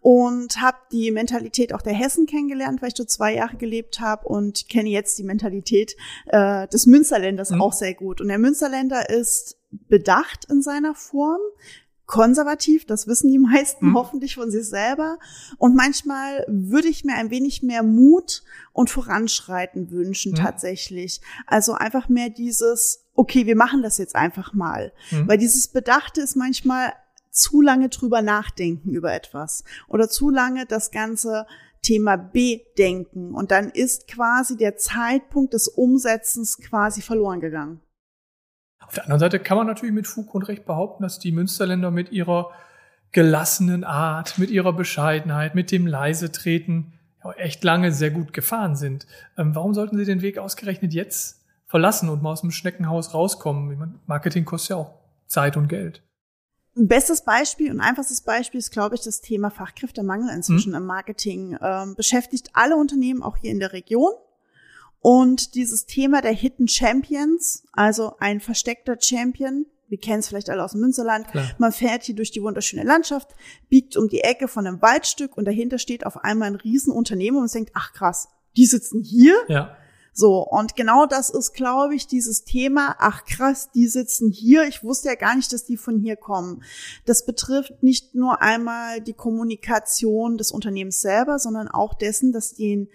Und 0.00 0.60
habe 0.60 0.78
die 0.92 1.10
Mentalität 1.10 1.74
auch 1.74 1.82
der 1.82 1.94
Hessen 1.94 2.26
kennengelernt, 2.26 2.80
weil 2.80 2.88
ich 2.88 2.94
dort 2.94 3.10
zwei 3.10 3.34
Jahre 3.34 3.56
gelebt 3.56 4.00
habe 4.00 4.28
und 4.28 4.68
kenne 4.68 4.88
jetzt 4.88 5.18
die 5.18 5.24
Mentalität 5.24 5.96
äh, 6.26 6.68
des 6.68 6.86
Münsterländers 6.86 7.50
mhm. 7.50 7.62
auch 7.62 7.72
sehr 7.72 7.94
gut. 7.94 8.20
Und 8.20 8.28
der 8.28 8.38
Münsterländer 8.38 9.10
ist 9.10 9.58
bedacht 9.70 10.46
in 10.48 10.62
seiner 10.62 10.94
Form, 10.94 11.40
konservativ, 12.08 12.86
das 12.86 13.06
wissen 13.06 13.30
die 13.30 13.38
meisten 13.54 13.90
mhm. 13.90 13.94
hoffentlich 13.94 14.34
von 14.34 14.50
sich 14.50 14.66
selber. 14.68 15.18
Und 15.58 15.76
manchmal 15.76 16.44
würde 16.48 16.88
ich 16.88 17.04
mir 17.04 17.14
ein 17.14 17.30
wenig 17.30 17.62
mehr 17.62 17.84
Mut 17.84 18.42
und 18.72 18.90
Voranschreiten 18.90 19.92
wünschen, 19.92 20.32
mhm. 20.32 20.36
tatsächlich. 20.36 21.20
Also 21.46 21.74
einfach 21.74 22.08
mehr 22.08 22.30
dieses, 22.30 23.04
okay, 23.14 23.46
wir 23.46 23.54
machen 23.54 23.82
das 23.82 23.98
jetzt 23.98 24.16
einfach 24.16 24.52
mal. 24.52 24.92
Mhm. 25.12 25.28
Weil 25.28 25.38
dieses 25.38 25.68
Bedachte 25.68 26.22
ist 26.22 26.34
manchmal 26.34 26.92
zu 27.30 27.60
lange 27.60 27.90
drüber 27.90 28.22
nachdenken 28.22 28.90
über 28.90 29.12
etwas 29.12 29.62
oder 29.86 30.08
zu 30.08 30.30
lange 30.30 30.66
das 30.66 30.90
ganze 30.90 31.46
Thema 31.82 32.16
bedenken 32.16 33.34
und 33.34 33.52
dann 33.52 33.70
ist 33.70 34.08
quasi 34.08 34.56
der 34.56 34.76
Zeitpunkt 34.76 35.54
des 35.54 35.68
Umsetzens 35.68 36.58
quasi 36.58 37.02
verloren 37.02 37.40
gegangen. 37.40 37.80
Auf 38.86 38.94
der 38.94 39.04
anderen 39.04 39.20
Seite 39.20 39.38
kann 39.38 39.58
man 39.58 39.66
natürlich 39.66 39.94
mit 39.94 40.06
Fug 40.06 40.34
und 40.34 40.48
Recht 40.48 40.64
behaupten, 40.64 41.02
dass 41.02 41.18
die 41.18 41.32
Münsterländer 41.32 41.90
mit 41.90 42.10
ihrer 42.10 42.50
gelassenen 43.12 43.84
Art, 43.84 44.38
mit 44.38 44.50
ihrer 44.50 44.72
Bescheidenheit, 44.72 45.54
mit 45.54 45.70
dem 45.70 45.86
leise 45.86 46.30
Treten 46.32 46.92
echt 47.36 47.64
lange 47.64 47.92
sehr 47.92 48.10
gut 48.10 48.32
gefahren 48.32 48.76
sind. 48.76 49.06
Ähm, 49.36 49.54
warum 49.54 49.74
sollten 49.74 49.98
sie 49.98 50.04
den 50.04 50.22
Weg 50.22 50.38
ausgerechnet 50.38 50.92
jetzt 50.92 51.44
verlassen 51.66 52.08
und 52.08 52.22
mal 52.22 52.32
aus 52.32 52.40
dem 52.40 52.50
Schneckenhaus 52.50 53.12
rauskommen? 53.12 54.00
Marketing 54.06 54.44
kostet 54.44 54.70
ja 54.70 54.76
auch 54.76 54.94
Zeit 55.26 55.56
und 55.56 55.68
Geld. 55.68 56.02
Bestes 56.74 57.24
Beispiel 57.24 57.72
und 57.72 57.80
einfachstes 57.80 58.20
Beispiel 58.20 58.58
ist, 58.58 58.70
glaube 58.70 58.94
ich, 58.94 59.00
das 59.00 59.20
Thema 59.20 59.50
Fachkräftemangel 59.50 60.32
inzwischen 60.32 60.74
hm. 60.74 60.82
im 60.82 60.86
Marketing. 60.86 61.58
Ähm, 61.60 61.94
beschäftigt 61.96 62.50
alle 62.52 62.76
Unternehmen 62.76 63.22
auch 63.22 63.36
hier 63.36 63.50
in 63.50 63.58
der 63.58 63.72
Region. 63.72 64.12
Und 65.00 65.54
dieses 65.54 65.86
Thema 65.86 66.20
der 66.20 66.32
Hidden 66.32 66.68
Champions, 66.68 67.64
also 67.72 68.14
ein 68.18 68.40
versteckter 68.40 68.96
Champion, 69.00 69.66
wir 69.88 69.98
kennen 69.98 70.20
es 70.20 70.28
vielleicht 70.28 70.50
alle 70.50 70.62
aus 70.62 70.72
dem 70.72 70.80
Münsterland. 70.80 71.28
Klar. 71.28 71.50
Man 71.58 71.72
fährt 71.72 72.02
hier 72.02 72.14
durch 72.14 72.30
die 72.30 72.42
wunderschöne 72.42 72.82
Landschaft, 72.82 73.34
biegt 73.68 73.96
um 73.96 74.08
die 74.08 74.20
Ecke 74.20 74.46
von 74.48 74.66
einem 74.66 74.82
Waldstück 74.82 75.36
und 75.36 75.46
dahinter 75.46 75.78
steht 75.78 76.04
auf 76.04 76.18
einmal 76.24 76.48
ein 76.48 76.56
Riesenunternehmen 76.56 77.36
und 77.36 77.44
man 77.44 77.52
denkt, 77.52 77.70
ach 77.74 77.92
krass, 77.92 78.28
die 78.56 78.66
sitzen 78.66 79.02
hier. 79.02 79.34
Ja. 79.48 79.76
So, 80.12 80.44
und 80.44 80.74
genau 80.74 81.06
das 81.06 81.30
ist, 81.30 81.54
glaube 81.54 81.94
ich, 81.94 82.08
dieses 82.08 82.42
Thema, 82.42 82.96
ach 82.98 83.24
krass, 83.24 83.70
die 83.70 83.86
sitzen 83.86 84.32
hier. 84.32 84.64
Ich 84.64 84.82
wusste 84.82 85.08
ja 85.08 85.14
gar 85.14 85.36
nicht, 85.36 85.52
dass 85.52 85.64
die 85.64 85.76
von 85.76 86.00
hier 86.00 86.16
kommen. 86.16 86.64
Das 87.06 87.24
betrifft 87.24 87.84
nicht 87.84 88.16
nur 88.16 88.42
einmal 88.42 89.00
die 89.00 89.12
Kommunikation 89.12 90.36
des 90.36 90.50
Unternehmens 90.50 91.00
selber, 91.00 91.38
sondern 91.38 91.68
auch 91.68 91.94
dessen, 91.94 92.32
dass 92.32 92.54
den 92.54 92.88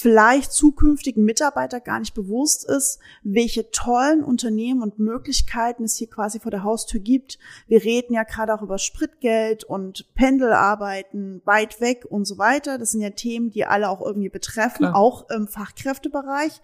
vielleicht 0.00 0.52
zukünftigen 0.52 1.24
Mitarbeiter 1.24 1.80
gar 1.80 1.98
nicht 1.98 2.14
bewusst 2.14 2.64
ist, 2.64 3.00
welche 3.24 3.72
tollen 3.72 4.22
Unternehmen 4.22 4.80
und 4.80 5.00
Möglichkeiten 5.00 5.82
es 5.82 5.96
hier 5.96 6.08
quasi 6.08 6.38
vor 6.38 6.52
der 6.52 6.62
Haustür 6.62 7.00
gibt. 7.00 7.40
Wir 7.66 7.82
reden 7.82 8.14
ja 8.14 8.22
gerade 8.22 8.54
auch 8.54 8.62
über 8.62 8.78
Spritgeld 8.78 9.64
und 9.64 10.06
Pendelarbeiten 10.14 11.42
weit 11.44 11.80
weg 11.80 12.06
und 12.08 12.26
so 12.26 12.38
weiter. 12.38 12.78
Das 12.78 12.92
sind 12.92 13.00
ja 13.00 13.10
Themen, 13.10 13.50
die 13.50 13.64
alle 13.64 13.90
auch 13.90 14.00
irgendwie 14.00 14.28
betreffen, 14.28 14.84
Klar. 14.84 14.94
auch 14.94 15.28
im 15.30 15.48
Fachkräftebereich 15.48 16.60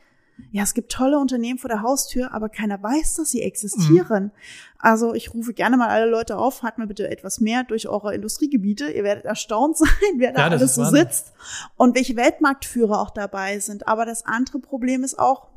ja, 0.50 0.62
es 0.62 0.74
gibt 0.74 0.92
tolle 0.92 1.18
Unternehmen 1.18 1.58
vor 1.58 1.68
der 1.68 1.82
Haustür, 1.82 2.32
aber 2.32 2.48
keiner 2.48 2.82
weiß, 2.82 3.14
dass 3.14 3.30
sie 3.30 3.42
existieren. 3.42 4.24
Mhm. 4.24 4.30
Also 4.78 5.14
ich 5.14 5.34
rufe 5.34 5.52
gerne 5.52 5.76
mal 5.76 5.88
alle 5.88 6.10
Leute 6.10 6.36
auf, 6.36 6.58
fahrt 6.58 6.78
mir 6.78 6.86
bitte 6.86 7.08
etwas 7.08 7.40
mehr 7.40 7.64
durch 7.64 7.88
eure 7.88 8.14
Industriegebiete. 8.14 8.90
Ihr 8.90 9.04
werdet 9.04 9.24
erstaunt 9.24 9.76
sein, 9.78 9.88
wer 10.16 10.32
da 10.32 10.40
ja, 10.40 10.50
alles 10.50 10.74
so 10.74 10.84
sitzt 10.84 11.32
und 11.76 11.96
welche 11.96 12.16
Weltmarktführer 12.16 13.00
auch 13.00 13.10
dabei 13.10 13.58
sind. 13.58 13.88
Aber 13.88 14.06
das 14.06 14.24
andere 14.24 14.58
Problem 14.58 15.04
ist 15.04 15.18
auch, 15.18 15.48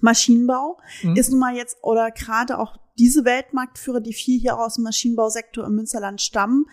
Maschinenbau 0.00 0.78
mhm. 1.02 1.16
ist 1.16 1.30
nun 1.30 1.40
mal 1.40 1.56
jetzt 1.56 1.78
oder 1.82 2.10
gerade 2.10 2.58
auch 2.58 2.76
diese 2.98 3.24
Weltmarktführer, 3.24 4.00
die 4.00 4.12
viel 4.12 4.38
hier 4.38 4.58
aus 4.58 4.74
dem 4.74 4.84
Maschinenbausektor 4.84 5.64
im 5.64 5.74
Münsterland 5.74 6.20
stammen, 6.20 6.66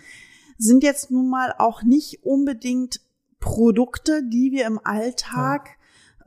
sind 0.57 0.83
jetzt 0.83 1.11
nun 1.11 1.29
mal 1.29 1.53
auch 1.57 1.83
nicht 1.83 2.23
unbedingt 2.23 2.99
Produkte, 3.39 4.23
die 4.23 4.51
wir 4.51 4.65
im 4.65 4.79
Alltag 4.83 5.76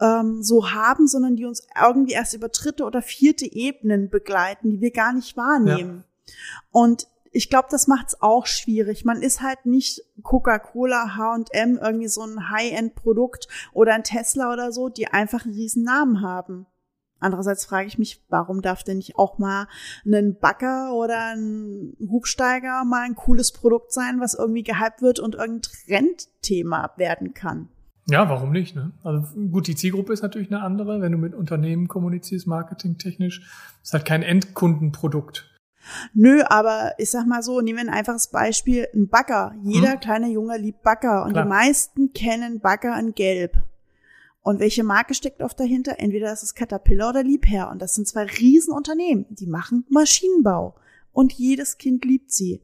ähm, 0.00 0.42
so 0.42 0.73
haben, 0.73 1.07
sondern 1.07 1.37
die 1.37 1.45
uns 1.45 1.66
irgendwie 1.80 2.12
erst 2.12 2.35
über 2.35 2.49
dritte 2.49 2.85
oder 2.85 3.02
vierte 3.02 3.50
Ebenen 3.50 4.11
begleiten, 4.11 4.71
die 4.71 4.80
wir 4.80 4.90
gar 4.90 5.12
nicht 5.12 5.37
wahrnehmen. 5.37 6.04
Ja. 6.26 6.35
Und 6.71 7.07
ich 7.33 7.49
glaube, 7.49 7.69
das 7.71 7.87
macht's 7.87 8.21
auch 8.21 8.47
schwierig. 8.47 9.04
Man 9.04 9.23
ist 9.23 9.40
halt 9.40 9.64
nicht 9.64 10.02
Coca-Cola, 10.23 11.16
H&M, 11.16 11.78
irgendwie 11.80 12.09
so 12.09 12.23
ein 12.23 12.50
High-End-Produkt 12.50 13.47
oder 13.73 13.95
ein 13.95 14.02
Tesla 14.02 14.52
oder 14.52 14.73
so, 14.73 14.88
die 14.88 15.07
einfach 15.07 15.45
einen 15.45 15.54
riesen 15.54 15.85
Namen 15.85 16.23
haben. 16.23 16.66
Andererseits 17.21 17.66
frage 17.66 17.87
ich 17.87 17.99
mich, 17.99 18.25
warum 18.30 18.62
darf 18.62 18.83
denn 18.83 18.97
nicht 18.97 19.16
auch 19.16 19.38
mal 19.38 19.69
ein 20.07 20.38
Bagger 20.40 20.95
oder 20.95 21.37
ein 21.37 21.95
Hubsteiger 22.00 22.85
mal 22.85 23.02
ein 23.02 23.14
cooles 23.14 23.52
Produkt 23.52 23.92
sein, 23.92 24.21
was 24.21 24.35
irgendwie 24.35 24.62
gehypt 24.62 25.02
wird 25.02 25.21
und 25.21 25.35
irgendein 25.35 25.71
Trendthema 25.87 26.92
werden 26.97 27.35
kann? 27.35 27.69
Ja, 28.11 28.29
warum 28.29 28.52
nicht? 28.52 28.76
Ne? 28.76 28.93
Also 29.02 29.23
gut, 29.50 29.67
die 29.67 29.76
Zielgruppe 29.76 30.12
ist 30.12 30.23
natürlich 30.23 30.50
eine 30.50 30.62
andere. 30.62 31.00
Wenn 31.00 31.12
du 31.12 31.19
mit 31.19 31.35
Unternehmen 31.35 31.88
kommunizierst, 31.88 32.47
marketingtechnisch, 32.47 33.43
ist 33.83 33.93
halt 33.93 34.05
kein 34.05 34.23
Endkundenprodukt. 34.23 35.47
Nö, 36.14 36.43
aber 36.47 36.93
ich 36.99 37.11
sag 37.11 37.26
mal 37.26 37.43
so, 37.43 37.61
nehmen 37.61 37.79
wir 37.79 37.93
ein 37.93 37.99
einfaches 37.99 38.29
Beispiel, 38.29 38.87
ein 38.95 39.09
Bagger. 39.09 39.55
Jeder 39.62 39.93
hm. 39.93 40.00
kleine 40.00 40.29
Junge 40.29 40.59
liebt 40.59 40.83
Bagger 40.83 41.25
und 41.25 41.33
Klar. 41.33 41.45
die 41.45 41.49
meisten 41.49 42.12
kennen 42.12 42.61
Bagger 42.61 42.99
in 42.99 43.14
Gelb. 43.14 43.57
Und 44.43 44.59
welche 44.59 44.85
Marke 44.85 45.14
steckt 45.14 45.43
oft 45.43 45.59
dahinter? 45.61 45.97
Entweder 45.99 46.33
ist 46.33 46.43
es 46.43 46.55
Caterpillar 46.55 47.11
oder 47.11 47.23
Liebherr. 47.23 47.71
Und 47.71 47.83
das 47.83 47.95
sind 47.95 48.09
zwei 48.09 48.25
Riesenunternehmen, 48.25 49.26
die 49.29 49.47
machen 49.47 49.85
Maschinenbau. 49.90 50.75
Und 51.12 51.33
jedes 51.33 51.76
Kind 51.76 52.05
liebt 52.05 52.33
sie. 52.33 52.62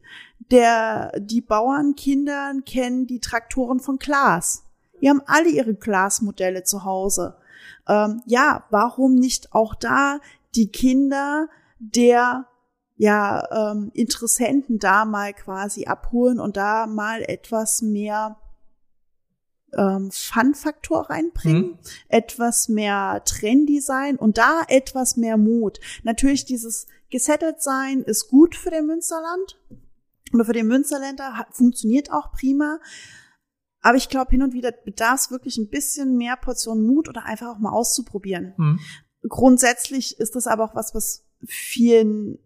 Der, 0.51 1.13
die 1.19 1.41
Bauernkinder 1.41 2.55
kennen 2.65 3.07
die 3.07 3.21
Traktoren 3.21 3.81
von 3.81 3.99
Klaas. 3.99 4.66
Die 5.01 5.09
haben 5.09 5.23
alle 5.27 5.49
ihre 5.49 5.75
Klaas-Modelle 5.75 6.65
zu 6.65 6.85
Hause. 6.85 7.37
Ähm, 7.89 8.23
ja, 8.27 8.65
warum 8.71 9.15
nicht 9.15 9.53
auch 9.53 9.75
da 9.75 10.21
die 10.55 10.69
Kinder 10.69 11.49
der 11.79 12.47
ja 12.97 13.73
ähm, 13.73 13.91
Interessenten 13.93 14.79
da 14.79 15.05
mal 15.05 15.35
quasi 15.35 15.87
abholen 15.87 16.41
und 16.41 16.57
da 16.57 16.87
mal 16.87 17.23
etwas 17.23 17.83
mehr 17.83 18.37
ähm, 19.77 20.11
Fun-Faktor 20.11 21.11
reinbringen, 21.11 21.63
mhm. 21.63 21.79
etwas 22.09 22.69
mehr 22.69 23.23
Trenddesign 23.25 24.17
und 24.17 24.39
da 24.39 24.63
etwas 24.69 25.17
mehr 25.17 25.37
Mut. 25.37 25.79
Natürlich 26.03 26.47
dieses 26.47 26.87
gesettelt 27.11 27.63
sein 27.63 28.03
ist 28.03 28.29
gut 28.29 28.57
für 28.57 28.71
den 28.71 28.87
Münsterland 28.87 29.59
oder 30.33 30.45
für 30.45 30.53
den 30.53 30.67
Münsterländer, 30.67 31.47
funktioniert 31.51 32.11
auch 32.11 32.33
prima. 32.33 32.79
Aber 33.87 33.97
ich 33.97 34.09
glaube, 34.09 34.33
hin 34.33 34.43
und 34.43 34.53
wieder 34.53 34.73
bedarf 34.73 35.21
es 35.21 35.31
wirklich 35.31 35.59
ein 35.59 35.69
bisschen 35.69 36.17
mehr 36.17 36.35
Portion 36.35 36.85
Mut 36.85 37.09
oder 37.09 37.25
einfach 37.25 37.55
auch 37.55 37.61
mal 37.61 37.71
auszuprobieren. 37.71 38.53
Mhm. 38.57 38.81
Grundsätzlich 39.29 40.19
ist 40.19 40.35
das 40.35 40.49
aber 40.49 40.65
auch 40.65 40.75
was, 40.75 40.93
was 40.93 41.25
vielen 41.47 42.41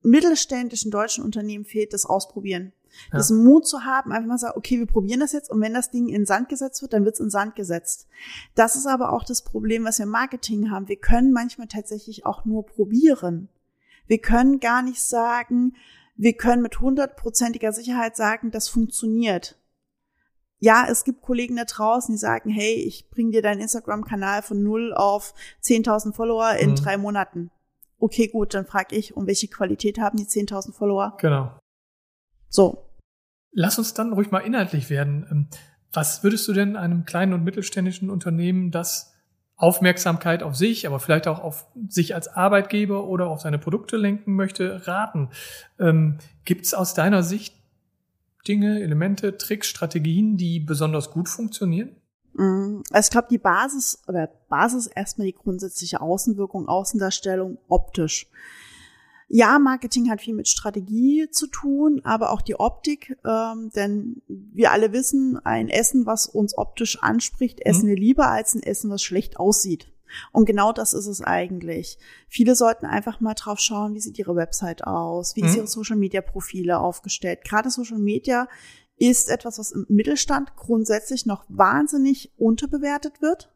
mittelständischen 0.00 0.90
deutschen 0.90 1.22
Unternehmen 1.22 1.66
fehlt, 1.66 1.92
das 1.92 2.06
Ausprobieren. 2.06 2.72
Ja. 3.12 3.18
Diesen 3.18 3.44
Mut 3.44 3.66
zu 3.66 3.84
haben, 3.84 4.12
einfach 4.12 4.28
mal 4.28 4.38
sagen, 4.38 4.56
okay, 4.56 4.78
wir 4.78 4.86
probieren 4.86 5.20
das 5.20 5.32
jetzt 5.32 5.50
und 5.50 5.60
wenn 5.60 5.74
das 5.74 5.90
Ding 5.90 6.08
in 6.08 6.24
Sand 6.24 6.48
gesetzt 6.48 6.80
wird, 6.80 6.94
dann 6.94 7.04
wird 7.04 7.16
es 7.16 7.20
in 7.20 7.28
Sand 7.28 7.54
gesetzt. 7.54 8.06
Das 8.54 8.74
ist 8.74 8.86
aber 8.86 9.12
auch 9.12 9.24
das 9.24 9.42
Problem, 9.42 9.84
was 9.84 9.98
wir 9.98 10.04
im 10.04 10.10
Marketing 10.10 10.70
haben. 10.70 10.88
Wir 10.88 10.96
können 10.96 11.32
manchmal 11.32 11.66
tatsächlich 11.66 12.24
auch 12.24 12.46
nur 12.46 12.64
probieren. 12.64 13.50
Wir 14.06 14.22
können 14.22 14.58
gar 14.58 14.80
nicht 14.80 15.02
sagen, 15.02 15.76
wir 16.16 16.32
können 16.32 16.62
mit 16.62 16.80
hundertprozentiger 16.80 17.74
Sicherheit 17.74 18.16
sagen, 18.16 18.50
das 18.50 18.70
funktioniert. 18.70 19.58
Ja, 20.60 20.86
es 20.88 21.04
gibt 21.04 21.22
Kollegen 21.22 21.56
da 21.56 21.64
draußen, 21.64 22.14
die 22.14 22.18
sagen, 22.18 22.50
hey, 22.50 22.74
ich 22.74 23.10
bring 23.10 23.30
dir 23.30 23.42
deinen 23.42 23.60
Instagram-Kanal 23.60 24.42
von 24.42 24.62
null 24.62 24.92
auf 24.92 25.34
10.000 25.62 26.14
Follower 26.14 26.54
in 26.54 26.70
mhm. 26.70 26.74
drei 26.76 26.96
Monaten. 26.96 27.50
Okay, 27.98 28.28
gut, 28.28 28.54
dann 28.54 28.66
frage 28.66 28.96
ich, 28.96 29.16
um 29.16 29.26
welche 29.26 29.48
Qualität 29.48 29.98
haben 29.98 30.16
die 30.16 30.24
10.000 30.24 30.72
Follower? 30.72 31.16
Genau. 31.20 31.58
So. 32.48 32.84
Lass 33.52 33.78
uns 33.78 33.94
dann 33.94 34.12
ruhig 34.12 34.30
mal 34.30 34.40
inhaltlich 34.40 34.90
werden. 34.90 35.26
Ähm, 35.30 35.48
was 35.92 36.22
würdest 36.22 36.46
du 36.48 36.52
denn 36.52 36.76
einem 36.76 37.04
kleinen 37.04 37.32
und 37.32 37.44
mittelständischen 37.44 38.10
Unternehmen, 38.10 38.70
das 38.70 39.14
Aufmerksamkeit 39.56 40.42
auf 40.42 40.54
sich, 40.54 40.86
aber 40.86 41.00
vielleicht 41.00 41.26
auch 41.26 41.40
auf 41.40 41.66
sich 41.88 42.14
als 42.14 42.28
Arbeitgeber 42.28 43.04
oder 43.04 43.28
auf 43.28 43.40
seine 43.40 43.58
Produkte 43.58 43.96
lenken 43.96 44.34
möchte, 44.34 44.86
raten? 44.86 45.30
Ähm, 45.80 46.18
Gibt 46.44 46.66
es 46.66 46.74
aus 46.74 46.94
deiner 46.94 47.22
Sicht 47.22 47.57
Dinge, 48.48 48.80
Elemente, 48.80 49.36
Tricks, 49.36 49.68
Strategien, 49.68 50.36
die 50.36 50.60
besonders 50.60 51.10
gut 51.10 51.28
funktionieren? 51.28 51.96
Mm, 52.34 52.82
also 52.90 53.06
ich 53.06 53.10
glaube, 53.10 53.28
die 53.30 53.38
Basis 53.38 54.02
oder 54.08 54.28
Basis 54.48 54.86
erstmal 54.86 55.26
die 55.26 55.34
grundsätzliche 55.34 56.00
Außenwirkung, 56.00 56.68
Außendarstellung 56.68 57.58
optisch. 57.68 58.28
Ja, 59.30 59.58
Marketing 59.58 60.08
hat 60.08 60.22
viel 60.22 60.34
mit 60.34 60.48
Strategie 60.48 61.28
zu 61.30 61.48
tun, 61.48 62.00
aber 62.02 62.32
auch 62.32 62.40
die 62.40 62.58
Optik, 62.58 63.18
ähm, 63.26 63.70
denn 63.76 64.22
wir 64.26 64.72
alle 64.72 64.92
wissen, 64.92 65.38
ein 65.44 65.68
Essen, 65.68 66.06
was 66.06 66.26
uns 66.26 66.56
optisch 66.56 67.02
anspricht, 67.02 67.60
essen 67.60 67.84
mhm. 67.84 67.88
wir 67.88 67.96
lieber 67.96 68.30
als 68.30 68.54
ein 68.54 68.62
Essen, 68.62 68.88
was 68.88 69.02
schlecht 69.02 69.38
aussieht. 69.38 69.92
Und 70.32 70.46
genau 70.46 70.72
das 70.72 70.92
ist 70.92 71.06
es 71.06 71.20
eigentlich. 71.20 71.98
Viele 72.28 72.54
sollten 72.54 72.86
einfach 72.86 73.20
mal 73.20 73.34
drauf 73.34 73.58
schauen, 73.58 73.94
wie 73.94 74.00
sieht 74.00 74.18
ihre 74.18 74.36
Website 74.36 74.86
aus, 74.86 75.36
wie 75.36 75.42
mhm. 75.42 75.48
ist 75.48 75.56
ihre 75.56 75.66
Social 75.66 75.96
Media 75.96 76.20
Profile 76.20 76.78
aufgestellt. 76.78 77.44
Gerade 77.44 77.70
Social 77.70 77.98
Media 77.98 78.48
ist 78.96 79.28
etwas, 79.28 79.58
was 79.58 79.70
im 79.70 79.86
Mittelstand 79.88 80.56
grundsätzlich 80.56 81.26
noch 81.26 81.44
wahnsinnig 81.48 82.32
unterbewertet 82.36 83.22
wird 83.22 83.50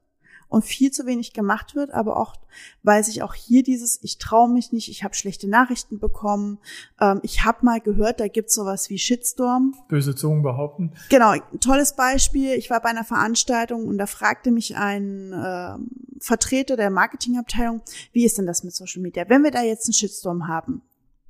und 0.52 0.64
viel 0.64 0.90
zu 0.90 1.06
wenig 1.06 1.32
gemacht 1.32 1.74
wird, 1.74 1.92
aber 1.92 2.16
auch, 2.16 2.34
weil 2.82 3.02
sich 3.02 3.22
auch 3.22 3.34
hier 3.34 3.62
dieses, 3.62 3.98
ich 4.02 4.18
traue 4.18 4.50
mich 4.50 4.70
nicht, 4.70 4.88
ich 4.88 5.02
habe 5.02 5.14
schlechte 5.14 5.48
Nachrichten 5.48 5.98
bekommen, 5.98 6.58
ähm, 7.00 7.20
ich 7.22 7.44
habe 7.44 7.64
mal 7.64 7.80
gehört, 7.80 8.20
da 8.20 8.28
gibt's 8.28 8.54
sowas 8.54 8.90
wie 8.90 8.98
Shitstorm. 8.98 9.74
Böse 9.88 10.14
Zungen 10.14 10.42
behaupten. 10.42 10.92
Genau, 11.08 11.34
tolles 11.60 11.96
Beispiel. 11.96 12.52
Ich 12.52 12.68
war 12.68 12.80
bei 12.82 12.90
einer 12.90 13.04
Veranstaltung 13.04 13.86
und 13.86 13.96
da 13.96 14.06
fragte 14.06 14.50
mich 14.50 14.76
ein 14.76 15.32
äh, 15.32 15.76
Vertreter 16.20 16.76
der 16.76 16.90
Marketingabteilung, 16.90 17.80
wie 18.12 18.24
ist 18.24 18.36
denn 18.36 18.46
das 18.46 18.62
mit 18.62 18.74
Social 18.74 19.00
Media? 19.00 19.24
Wenn 19.28 19.42
wir 19.42 19.50
da 19.50 19.62
jetzt 19.62 19.86
einen 19.86 19.94
Shitstorm 19.94 20.48
haben, 20.48 20.82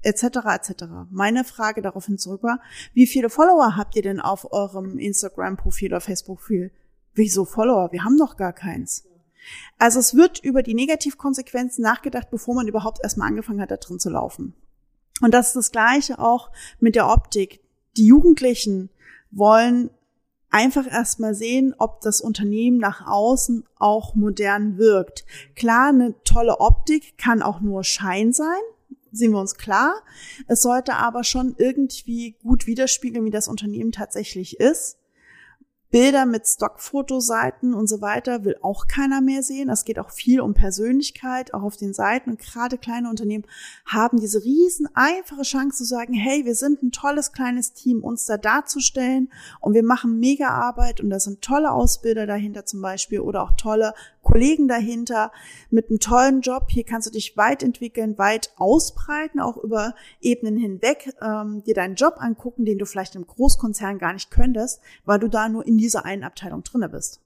etc. 0.02 0.24
etc. 0.24 0.84
Meine 1.10 1.44
Frage 1.44 1.80
daraufhin 1.80 2.18
zurück 2.18 2.42
war, 2.42 2.60
wie 2.92 3.06
viele 3.06 3.30
Follower 3.30 3.76
habt 3.76 3.94
ihr 3.94 4.02
denn 4.02 4.20
auf 4.20 4.52
eurem 4.52 4.98
Instagram-Profil 4.98 5.92
oder 5.92 6.00
Facebook-Profil? 6.00 6.72
Wieso 7.14 7.44
Follower? 7.44 7.92
Wir 7.92 8.04
haben 8.04 8.16
noch 8.16 8.36
gar 8.36 8.52
keins. 8.52 9.04
Also 9.78 9.98
es 9.98 10.14
wird 10.14 10.38
über 10.42 10.62
die 10.62 10.74
Negativkonsequenzen 10.74 11.82
nachgedacht, 11.82 12.30
bevor 12.30 12.54
man 12.54 12.68
überhaupt 12.68 13.00
erstmal 13.02 13.28
angefangen 13.28 13.60
hat, 13.60 13.70
da 13.70 13.76
drin 13.76 13.98
zu 13.98 14.10
laufen. 14.10 14.54
Und 15.20 15.32
das 15.34 15.48
ist 15.48 15.56
das 15.56 15.70
Gleiche 15.72 16.18
auch 16.18 16.50
mit 16.80 16.94
der 16.94 17.08
Optik. 17.08 17.60
Die 17.96 18.06
Jugendlichen 18.06 18.90
wollen 19.30 19.90
einfach 20.50 20.86
erstmal 20.86 21.34
sehen, 21.34 21.74
ob 21.78 22.00
das 22.02 22.20
Unternehmen 22.20 22.78
nach 22.78 23.06
außen 23.06 23.64
auch 23.76 24.14
modern 24.14 24.78
wirkt. 24.78 25.24
Klar, 25.56 25.88
eine 25.88 26.14
tolle 26.24 26.60
Optik 26.60 27.16
kann 27.18 27.42
auch 27.42 27.60
nur 27.60 27.84
Schein 27.84 28.32
sein, 28.32 28.60
sehen 29.10 29.32
wir 29.32 29.40
uns 29.40 29.56
klar. 29.56 29.94
Es 30.46 30.62
sollte 30.62 30.94
aber 30.94 31.24
schon 31.24 31.54
irgendwie 31.58 32.36
gut 32.42 32.66
widerspiegeln, 32.66 33.24
wie 33.24 33.30
das 33.30 33.48
Unternehmen 33.48 33.92
tatsächlich 33.92 34.60
ist. 34.60 34.98
Bilder 35.92 36.24
mit 36.24 36.46
Stockfotoseiten 36.46 37.74
und 37.74 37.86
so 37.86 38.00
weiter 38.00 38.44
will 38.44 38.56
auch 38.62 38.88
keiner 38.88 39.20
mehr 39.20 39.42
sehen. 39.42 39.68
Es 39.68 39.84
geht 39.84 39.98
auch 39.98 40.10
viel 40.10 40.40
um 40.40 40.54
Persönlichkeit, 40.54 41.52
auch 41.52 41.62
auf 41.62 41.76
den 41.76 41.92
Seiten. 41.92 42.30
Und 42.30 42.40
gerade 42.40 42.78
kleine 42.78 43.10
Unternehmen 43.10 43.44
haben 43.84 44.18
diese 44.18 44.42
riesen 44.42 44.88
einfache 44.94 45.42
Chance 45.42 45.76
zu 45.76 45.84
sagen, 45.84 46.14
hey, 46.14 46.46
wir 46.46 46.54
sind 46.54 46.82
ein 46.82 46.92
tolles 46.92 47.32
kleines 47.32 47.74
Team, 47.74 48.02
uns 48.02 48.24
da 48.24 48.38
darzustellen 48.38 49.30
und 49.60 49.74
wir 49.74 49.84
machen 49.84 50.18
mega 50.18 50.48
Arbeit 50.48 51.02
und 51.02 51.10
da 51.10 51.20
sind 51.20 51.42
tolle 51.42 51.70
Ausbilder 51.70 52.26
dahinter 52.26 52.64
zum 52.64 52.80
Beispiel 52.80 53.20
oder 53.20 53.42
auch 53.42 53.52
tolle 53.58 53.92
Kollegen 54.22 54.68
dahinter 54.68 55.32
mit 55.70 55.90
einem 55.90 56.00
tollen 56.00 56.40
Job. 56.40 56.70
Hier 56.70 56.84
kannst 56.84 57.06
du 57.08 57.12
dich 57.12 57.36
weit 57.36 57.62
entwickeln, 57.62 58.18
weit 58.18 58.52
ausbreiten, 58.56 59.40
auch 59.40 59.56
über 59.56 59.94
Ebenen 60.20 60.56
hinweg, 60.56 61.14
ähm, 61.20 61.62
dir 61.64 61.74
deinen 61.74 61.96
Job 61.96 62.14
angucken, 62.18 62.64
den 62.64 62.78
du 62.78 62.86
vielleicht 62.86 63.14
im 63.14 63.26
Großkonzern 63.26 63.98
gar 63.98 64.12
nicht 64.12 64.30
könntest, 64.30 64.80
weil 65.04 65.18
du 65.18 65.28
da 65.28 65.48
nur 65.48 65.66
in 65.66 65.76
dieser 65.76 66.04
einen 66.04 66.24
Abteilung 66.24 66.62
drinne 66.62 66.88
bist. 66.88 67.20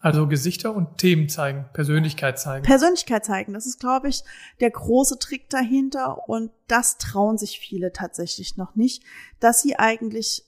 Also 0.00 0.28
Gesichter 0.28 0.74
und 0.74 0.98
Themen 0.98 1.28
zeigen, 1.28 1.64
Persönlichkeit 1.72 2.38
zeigen. 2.38 2.64
Persönlichkeit 2.64 3.24
zeigen, 3.24 3.52
das 3.52 3.66
ist, 3.66 3.80
glaube 3.80 4.08
ich, 4.08 4.22
der 4.60 4.70
große 4.70 5.18
Trick 5.18 5.48
dahinter 5.50 6.28
und 6.28 6.52
das 6.68 6.98
trauen 6.98 7.36
sich 7.36 7.58
viele 7.58 7.92
tatsächlich 7.92 8.56
noch 8.56 8.76
nicht, 8.76 9.02
dass 9.40 9.60
sie 9.60 9.76
eigentlich 9.76 10.44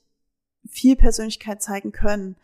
viel 0.69 0.95
Persönlichkeit 0.95 1.63
zeigen 1.63 1.91
können. 1.91 2.37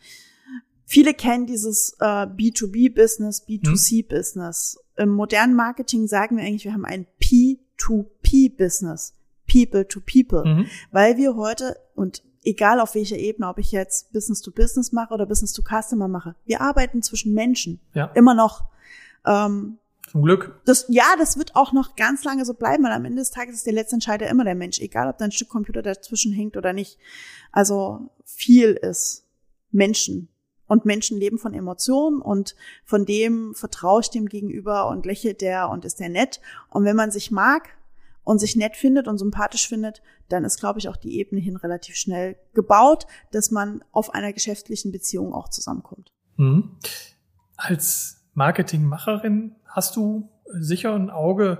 Viele 0.88 1.14
kennen 1.14 1.46
dieses 1.46 1.96
äh, 1.98 2.04
B2B-Business, 2.04 3.44
B2C-Business. 3.46 4.78
Im 4.96 5.10
modernen 5.10 5.54
Marketing 5.54 6.06
sagen 6.06 6.36
wir 6.36 6.44
eigentlich, 6.44 6.64
wir 6.64 6.72
haben 6.72 6.84
ein 6.84 7.06
P2P-Business. 7.20 9.12
People 9.50 9.86
to 9.86 10.00
People. 10.00 10.44
Mhm. 10.44 10.66
Weil 10.92 11.16
wir 11.16 11.36
heute, 11.36 11.76
und 11.94 12.22
egal 12.44 12.80
auf 12.80 12.94
welcher 12.94 13.16
Ebene, 13.16 13.48
ob 13.48 13.58
ich 13.58 13.72
jetzt 13.72 14.12
Business 14.12 14.40
to 14.40 14.50
Business 14.52 14.92
mache 14.92 15.12
oder 15.12 15.26
Business 15.26 15.52
to 15.52 15.62
Customer 15.62 16.08
mache, 16.08 16.36
wir 16.44 16.60
arbeiten 16.60 17.02
zwischen 17.02 17.34
Menschen. 17.34 17.80
Ja. 17.94 18.06
Immer 18.14 18.34
noch. 18.34 18.64
Ähm, 19.24 19.78
Zum 20.10 20.22
Glück. 20.22 20.60
Das, 20.66 20.86
ja, 20.88 21.04
das 21.18 21.36
wird 21.36 21.56
auch 21.56 21.72
noch 21.72 21.96
ganz 21.96 22.22
lange 22.22 22.44
so 22.44 22.54
bleiben, 22.54 22.84
weil 22.84 22.92
am 22.92 23.04
Ende 23.04 23.18
des 23.18 23.30
Tages 23.32 23.56
ist 23.56 23.66
der 23.66 23.72
letzte 23.72 23.96
Entscheider 23.96 24.28
immer 24.28 24.44
der 24.44 24.54
Mensch, 24.54 24.78
egal 24.78 25.08
ob 25.08 25.18
da 25.18 25.24
ein 25.24 25.32
Stück 25.32 25.48
Computer 25.48 25.82
dazwischen 25.82 26.32
hängt 26.32 26.56
oder 26.56 26.72
nicht. 26.72 26.98
Also 27.50 28.08
viel 28.24 28.70
ist 28.70 29.24
Menschen 29.72 30.28
und 30.66 30.84
Menschen 30.84 31.18
leben 31.18 31.38
von 31.38 31.54
Emotionen 31.54 32.20
und 32.20 32.56
von 32.84 33.04
dem 33.04 33.54
vertraue 33.54 34.00
ich 34.00 34.10
dem 34.10 34.26
gegenüber 34.26 34.88
und 34.88 35.06
lächelt 35.06 35.40
der 35.40 35.68
und 35.68 35.84
ist 35.84 36.00
der 36.00 36.08
nett. 36.08 36.40
Und 36.70 36.84
wenn 36.84 36.96
man 36.96 37.10
sich 37.10 37.30
mag 37.30 37.76
und 38.24 38.38
sich 38.38 38.56
nett 38.56 38.76
findet 38.76 39.06
und 39.06 39.18
sympathisch 39.18 39.68
findet, 39.68 40.02
dann 40.28 40.44
ist, 40.44 40.58
glaube 40.58 40.78
ich, 40.78 40.88
auch 40.88 40.96
die 40.96 41.18
Ebene 41.18 41.40
hin 41.40 41.56
relativ 41.56 41.96
schnell 41.96 42.36
gebaut, 42.54 43.06
dass 43.30 43.50
man 43.50 43.84
auf 43.92 44.12
einer 44.12 44.32
geschäftlichen 44.32 44.90
Beziehung 44.90 45.32
auch 45.32 45.48
zusammenkommt. 45.48 46.12
Mhm. 46.36 46.76
Als 47.56 48.24
Marketingmacherin 48.34 49.54
hast 49.66 49.96
du 49.96 50.28
sicher 50.46 50.94
ein 50.94 51.10
Auge 51.10 51.58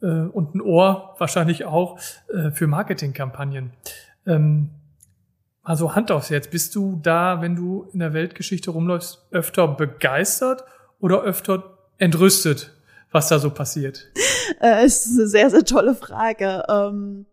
äh, 0.00 0.06
und 0.06 0.54
ein 0.54 0.60
Ohr 0.60 1.14
wahrscheinlich 1.18 1.64
auch 1.64 1.98
äh, 2.28 2.50
für 2.50 2.66
Marketingkampagnen. 2.66 3.72
Ähm, 4.26 4.70
also 5.66 5.96
Hand 5.96 6.12
aufs 6.12 6.30
Herz, 6.30 6.46
bist 6.46 6.76
du 6.76 6.98
da, 7.02 7.42
wenn 7.42 7.56
du 7.56 7.88
in 7.92 7.98
der 7.98 8.12
Weltgeschichte 8.12 8.70
rumläufst, 8.70 9.26
öfter 9.32 9.66
begeistert 9.66 10.64
oder 11.00 11.22
öfter 11.22 11.76
entrüstet, 11.98 12.72
was 13.10 13.28
da 13.28 13.40
so 13.40 13.50
passiert? 13.50 14.06
Äh, 14.60 14.86
ist 14.86 15.08
eine 15.08 15.26
sehr, 15.26 15.50
sehr 15.50 15.64
tolle 15.64 15.96
Frage. 15.96 16.62
Ähm 16.68 17.26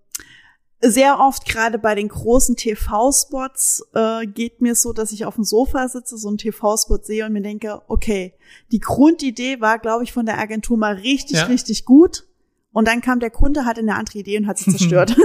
sehr 0.86 1.20
oft 1.20 1.48
gerade 1.48 1.80
bei 1.80 1.96
den 1.96 2.10
großen 2.10 2.58
TV-Spots 2.58 3.86
äh, 3.94 4.26
geht 4.26 4.62
mir 4.62 4.76
so, 4.76 4.92
dass 4.92 5.14
ich 5.14 5.26
auf 5.26 5.36
dem 5.36 5.46
Sofa 5.46 5.88
sitze, 5.88 6.18
so 6.18 6.28
einen 6.28 6.38
TV-Spot 6.38 7.00
sehe 7.02 7.26
und 7.26 7.32
mir 7.32 7.42
denke, 7.42 7.84
okay, 7.88 8.34
die 8.72 8.80
Grundidee 8.80 9.62
war, 9.62 9.80
glaube 9.80 10.04
ich, 10.04 10.12
von 10.12 10.26
der 10.26 10.40
Agentur 10.40 10.78
mal 10.78 10.96
richtig, 10.96 11.38
ja. 11.38 11.46
richtig 11.46 11.86
gut. 11.86 12.26
Und 12.74 12.88
dann 12.88 13.02
kam 13.02 13.20
der 13.20 13.30
Kunde, 13.30 13.66
hatte 13.66 13.80
eine 13.80 13.96
andere 13.96 14.20
Idee 14.20 14.38
und 14.38 14.48
hat 14.48 14.58
sie 14.58 14.72
zerstört. 14.76 15.16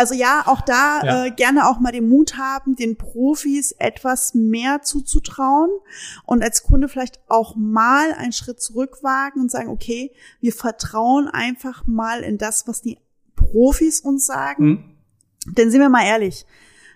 Also 0.00 0.14
ja, 0.14 0.44
auch 0.46 0.62
da 0.62 1.02
ja. 1.04 1.24
Äh, 1.26 1.30
gerne 1.30 1.68
auch 1.68 1.78
mal 1.78 1.92
den 1.92 2.08
Mut 2.08 2.38
haben, 2.38 2.74
den 2.74 2.96
Profis 2.96 3.72
etwas 3.72 4.32
mehr 4.32 4.80
zuzutrauen 4.80 5.68
und 6.24 6.42
als 6.42 6.62
Kunde 6.62 6.88
vielleicht 6.88 7.20
auch 7.28 7.54
mal 7.54 8.14
einen 8.14 8.32
Schritt 8.32 8.62
zurückwagen 8.62 9.42
und 9.42 9.50
sagen, 9.50 9.68
okay, 9.68 10.10
wir 10.40 10.54
vertrauen 10.54 11.28
einfach 11.28 11.86
mal 11.86 12.20
in 12.22 12.38
das, 12.38 12.66
was 12.66 12.80
die 12.80 12.96
Profis 13.36 14.00
uns 14.00 14.24
sagen. 14.24 14.64
Mhm. 14.64 14.84
Denn 15.54 15.70
sind 15.70 15.82
wir 15.82 15.90
mal 15.90 16.06
ehrlich, 16.06 16.46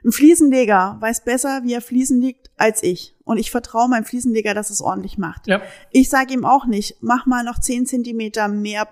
ein 0.02 0.12
Fliesenleger 0.12 0.96
weiß 1.00 1.24
besser, 1.24 1.60
wie 1.64 1.74
er 1.74 1.82
Fliesen 1.82 2.22
liegt, 2.22 2.50
als 2.56 2.82
ich. 2.82 3.14
Und 3.24 3.36
ich 3.36 3.50
vertraue 3.50 3.90
meinem 3.90 4.06
Fliesenleger, 4.06 4.54
dass 4.54 4.70
es 4.70 4.80
ordentlich 4.80 5.18
macht. 5.18 5.46
Ja. 5.46 5.60
Ich 5.90 6.08
sage 6.08 6.32
ihm 6.32 6.46
auch 6.46 6.64
nicht, 6.64 6.96
mach 7.02 7.26
mal 7.26 7.44
noch 7.44 7.58
zehn 7.58 7.84
Zentimeter 7.84 8.48
mehr 8.48 8.88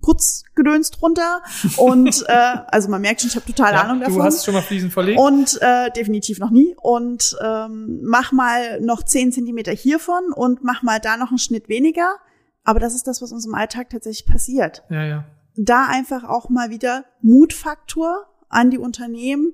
Putzgedöns 0.00 0.90
drunter 0.90 1.42
und 1.76 2.24
äh, 2.28 2.56
also 2.68 2.88
man 2.88 3.00
merkt 3.00 3.20
schon, 3.20 3.30
ich 3.30 3.36
habe 3.36 3.46
total 3.46 3.72
ja, 3.72 3.82
Ahnung 3.82 4.00
davon. 4.00 4.16
Du 4.16 4.22
hast 4.22 4.44
schon 4.44 4.54
mal 4.54 4.62
Fliesen 4.62 4.90
verlegt? 4.90 5.18
Und 5.18 5.60
äh, 5.62 5.90
definitiv 5.90 6.38
noch 6.38 6.50
nie. 6.50 6.74
Und 6.80 7.36
ähm, 7.42 8.00
mach 8.02 8.32
mal 8.32 8.80
noch 8.80 9.02
zehn 9.02 9.32
Zentimeter 9.32 9.72
hiervon 9.72 10.32
und 10.34 10.62
mach 10.62 10.82
mal 10.82 11.00
da 11.00 11.16
noch 11.16 11.28
einen 11.28 11.38
Schnitt 11.38 11.68
weniger. 11.68 12.16
Aber 12.64 12.80
das 12.80 12.94
ist 12.94 13.06
das, 13.06 13.22
was 13.22 13.32
uns 13.32 13.46
im 13.46 13.54
Alltag 13.54 13.90
tatsächlich 13.90 14.26
passiert. 14.26 14.82
Ja, 14.90 15.04
ja. 15.04 15.24
Da 15.56 15.86
einfach 15.86 16.24
auch 16.24 16.48
mal 16.48 16.70
wieder 16.70 17.04
Mutfaktor 17.20 18.26
an 18.48 18.70
die 18.70 18.78
Unternehmen, 18.78 19.52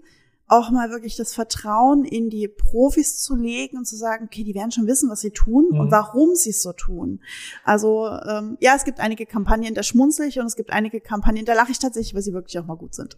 auch 0.50 0.70
mal 0.70 0.90
wirklich 0.90 1.16
das 1.16 1.32
Vertrauen 1.32 2.04
in 2.04 2.28
die 2.28 2.48
Profis 2.48 3.20
zu 3.20 3.36
legen 3.36 3.78
und 3.78 3.84
zu 3.86 3.96
sagen, 3.96 4.26
okay, 4.26 4.42
die 4.42 4.54
werden 4.54 4.72
schon 4.72 4.86
wissen, 4.86 5.08
was 5.08 5.20
sie 5.20 5.30
tun 5.30 5.68
mhm. 5.70 5.80
und 5.80 5.90
warum 5.92 6.34
sie 6.34 6.50
es 6.50 6.62
so 6.62 6.72
tun. 6.72 7.20
Also 7.64 8.08
ähm, 8.08 8.58
ja, 8.60 8.74
es 8.76 8.84
gibt 8.84 8.98
einige 8.98 9.26
Kampagnen, 9.26 9.74
da 9.74 9.82
schmunzel 9.82 10.26
ich 10.26 10.40
und 10.40 10.46
es 10.46 10.56
gibt 10.56 10.70
einige 10.72 11.00
Kampagnen, 11.00 11.44
da 11.44 11.54
lache 11.54 11.70
ich 11.70 11.78
tatsächlich, 11.78 12.14
weil 12.14 12.22
sie 12.22 12.32
wirklich 12.32 12.58
auch 12.58 12.66
mal 12.66 12.76
gut 12.76 12.94
sind. 12.94 13.16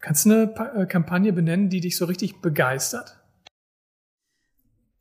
Kannst 0.00 0.24
du 0.24 0.30
eine 0.30 0.82
äh, 0.82 0.86
Kampagne 0.86 1.32
benennen, 1.32 1.68
die 1.68 1.80
dich 1.80 1.96
so 1.96 2.06
richtig 2.06 2.40
begeistert? 2.40 3.18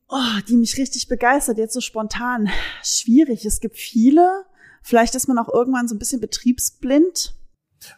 Oh, 0.08 0.40
die 0.48 0.58
mich 0.58 0.78
richtig 0.78 1.08
begeistert, 1.08 1.58
jetzt 1.58 1.74
so 1.74 1.82
spontan. 1.82 2.50
Schwierig. 2.84 3.46
Es 3.46 3.60
gibt 3.60 3.78
viele. 3.78 4.46
Vielleicht 4.82 5.16
ist 5.16 5.28
man 5.28 5.38
auch 5.38 5.52
irgendwann 5.52 5.88
so 5.88 5.96
ein 5.96 6.00
bisschen 6.00 6.22
betriebsblind. 6.22 7.36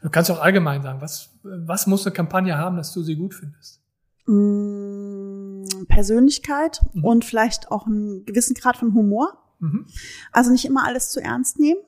Du 0.01 0.09
kannst 0.09 0.31
auch 0.31 0.39
allgemein 0.39 0.81
sagen, 0.83 1.01
was, 1.01 1.29
was 1.43 1.87
muss 1.87 2.05
eine 2.05 2.13
Kampagne 2.13 2.57
haben, 2.57 2.77
dass 2.77 2.93
du 2.93 3.01
sie 3.03 3.15
gut 3.15 3.33
findest? 3.33 3.81
Mm, 4.25 5.63
Persönlichkeit 5.87 6.81
mhm. 6.93 7.03
und 7.03 7.25
vielleicht 7.25 7.71
auch 7.71 7.87
einen 7.87 8.25
gewissen 8.25 8.53
Grad 8.55 8.77
von 8.77 8.93
Humor. 8.93 9.37
Mhm. 9.59 9.87
Also 10.31 10.51
nicht 10.51 10.65
immer 10.65 10.85
alles 10.85 11.09
zu 11.09 11.21
ernst 11.21 11.59
nehmen. 11.59 11.79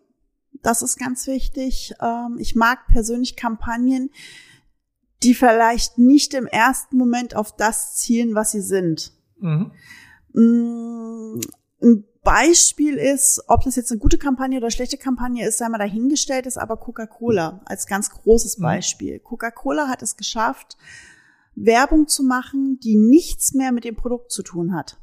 Das 0.62 0.82
ist 0.82 0.98
ganz 0.98 1.28
wichtig. 1.28 1.94
Ähm, 2.02 2.38
ich 2.40 2.56
mag 2.56 2.88
persönlich 2.88 3.36
Kampagnen, 3.36 4.10
die 5.24 5.34
vielleicht 5.34 5.98
nicht 5.98 6.34
im 6.34 6.48
ersten 6.48 6.98
Moment 6.98 7.36
auf 7.36 7.56
das 7.56 7.96
zielen, 7.96 8.36
was 8.36 8.52
sie 8.52 8.62
sind. 8.62 9.14
Mhm. 9.40 9.72
Mm, 10.34 11.40
ein 11.82 12.04
Beispiel 12.24 12.96
ist, 12.96 13.44
ob 13.48 13.64
das 13.64 13.76
jetzt 13.76 13.92
eine 13.92 14.00
gute 14.00 14.18
Kampagne 14.18 14.58
oder 14.58 14.72
schlechte 14.72 14.98
Kampagne 14.98 15.48
ist, 15.48 15.58
sei 15.58 15.70
mal 15.70 15.78
dahingestellt, 15.78 16.46
ist 16.46 16.58
aber 16.58 16.78
Coca-Cola 16.78 17.62
als 17.66 17.88
ganz 17.88 18.10
großes 18.10 18.58
mhm. 18.58 18.64
Beispiel. 18.64 19.20
Coca-Cola 19.20 19.88
hat 19.88 20.02
es 20.02 20.18
geschafft, 20.18 20.78
Werbung 21.56 22.08
zu 22.08 22.24
machen, 22.24 22.80
die 22.80 22.96
nichts 22.96 23.54
mehr 23.54 23.72
mit 23.72 23.84
dem 23.84 23.96
Produkt 23.96 24.32
zu 24.32 24.44
tun 24.44 24.76
hat. 24.76 24.98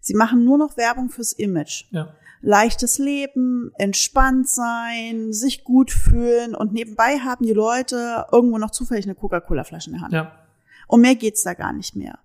Sie 0.00 0.14
machen 0.14 0.44
nur 0.44 0.58
noch 0.58 0.76
Werbung 0.76 1.10
fürs 1.10 1.32
Image. 1.32 1.86
Ja. 1.90 2.14
Leichtes 2.42 2.98
Leben, 2.98 3.72
entspannt 3.76 4.48
sein, 4.48 5.32
sich 5.32 5.64
gut 5.64 5.90
fühlen 5.90 6.54
und 6.54 6.72
nebenbei 6.72 7.18
haben 7.18 7.44
die 7.44 7.52
Leute 7.52 8.26
irgendwo 8.30 8.58
noch 8.58 8.70
zufällig 8.70 9.06
eine 9.06 9.14
Coca-Cola-Flasche 9.14 9.90
in 9.90 9.94
der 9.94 10.02
Hand. 10.02 10.12
Ja. 10.12 10.32
Und 10.86 11.00
mehr 11.00 11.16
geht's 11.16 11.42
da 11.42 11.54
gar 11.54 11.72
nicht 11.72 11.96
mehr. 11.96 12.18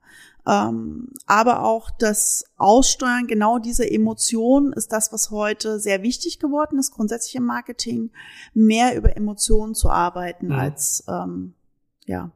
Ähm, 0.47 1.09
aber 1.27 1.63
auch 1.63 1.91
das 1.91 2.45
Aussteuern 2.57 3.27
genau 3.27 3.59
dieser 3.59 3.91
Emotionen 3.91 4.73
ist 4.73 4.91
das, 4.91 5.13
was 5.13 5.29
heute 5.29 5.79
sehr 5.79 6.01
wichtig 6.01 6.39
geworden 6.39 6.79
ist, 6.79 6.91
grundsätzlich 6.91 7.35
im 7.35 7.45
Marketing, 7.45 8.11
mehr 8.53 8.95
über 8.95 9.15
Emotionen 9.15 9.75
zu 9.75 9.89
arbeiten 9.89 10.47
mhm. 10.47 10.53
als 10.53 11.03
ähm, 11.07 11.53
ja 12.05 12.31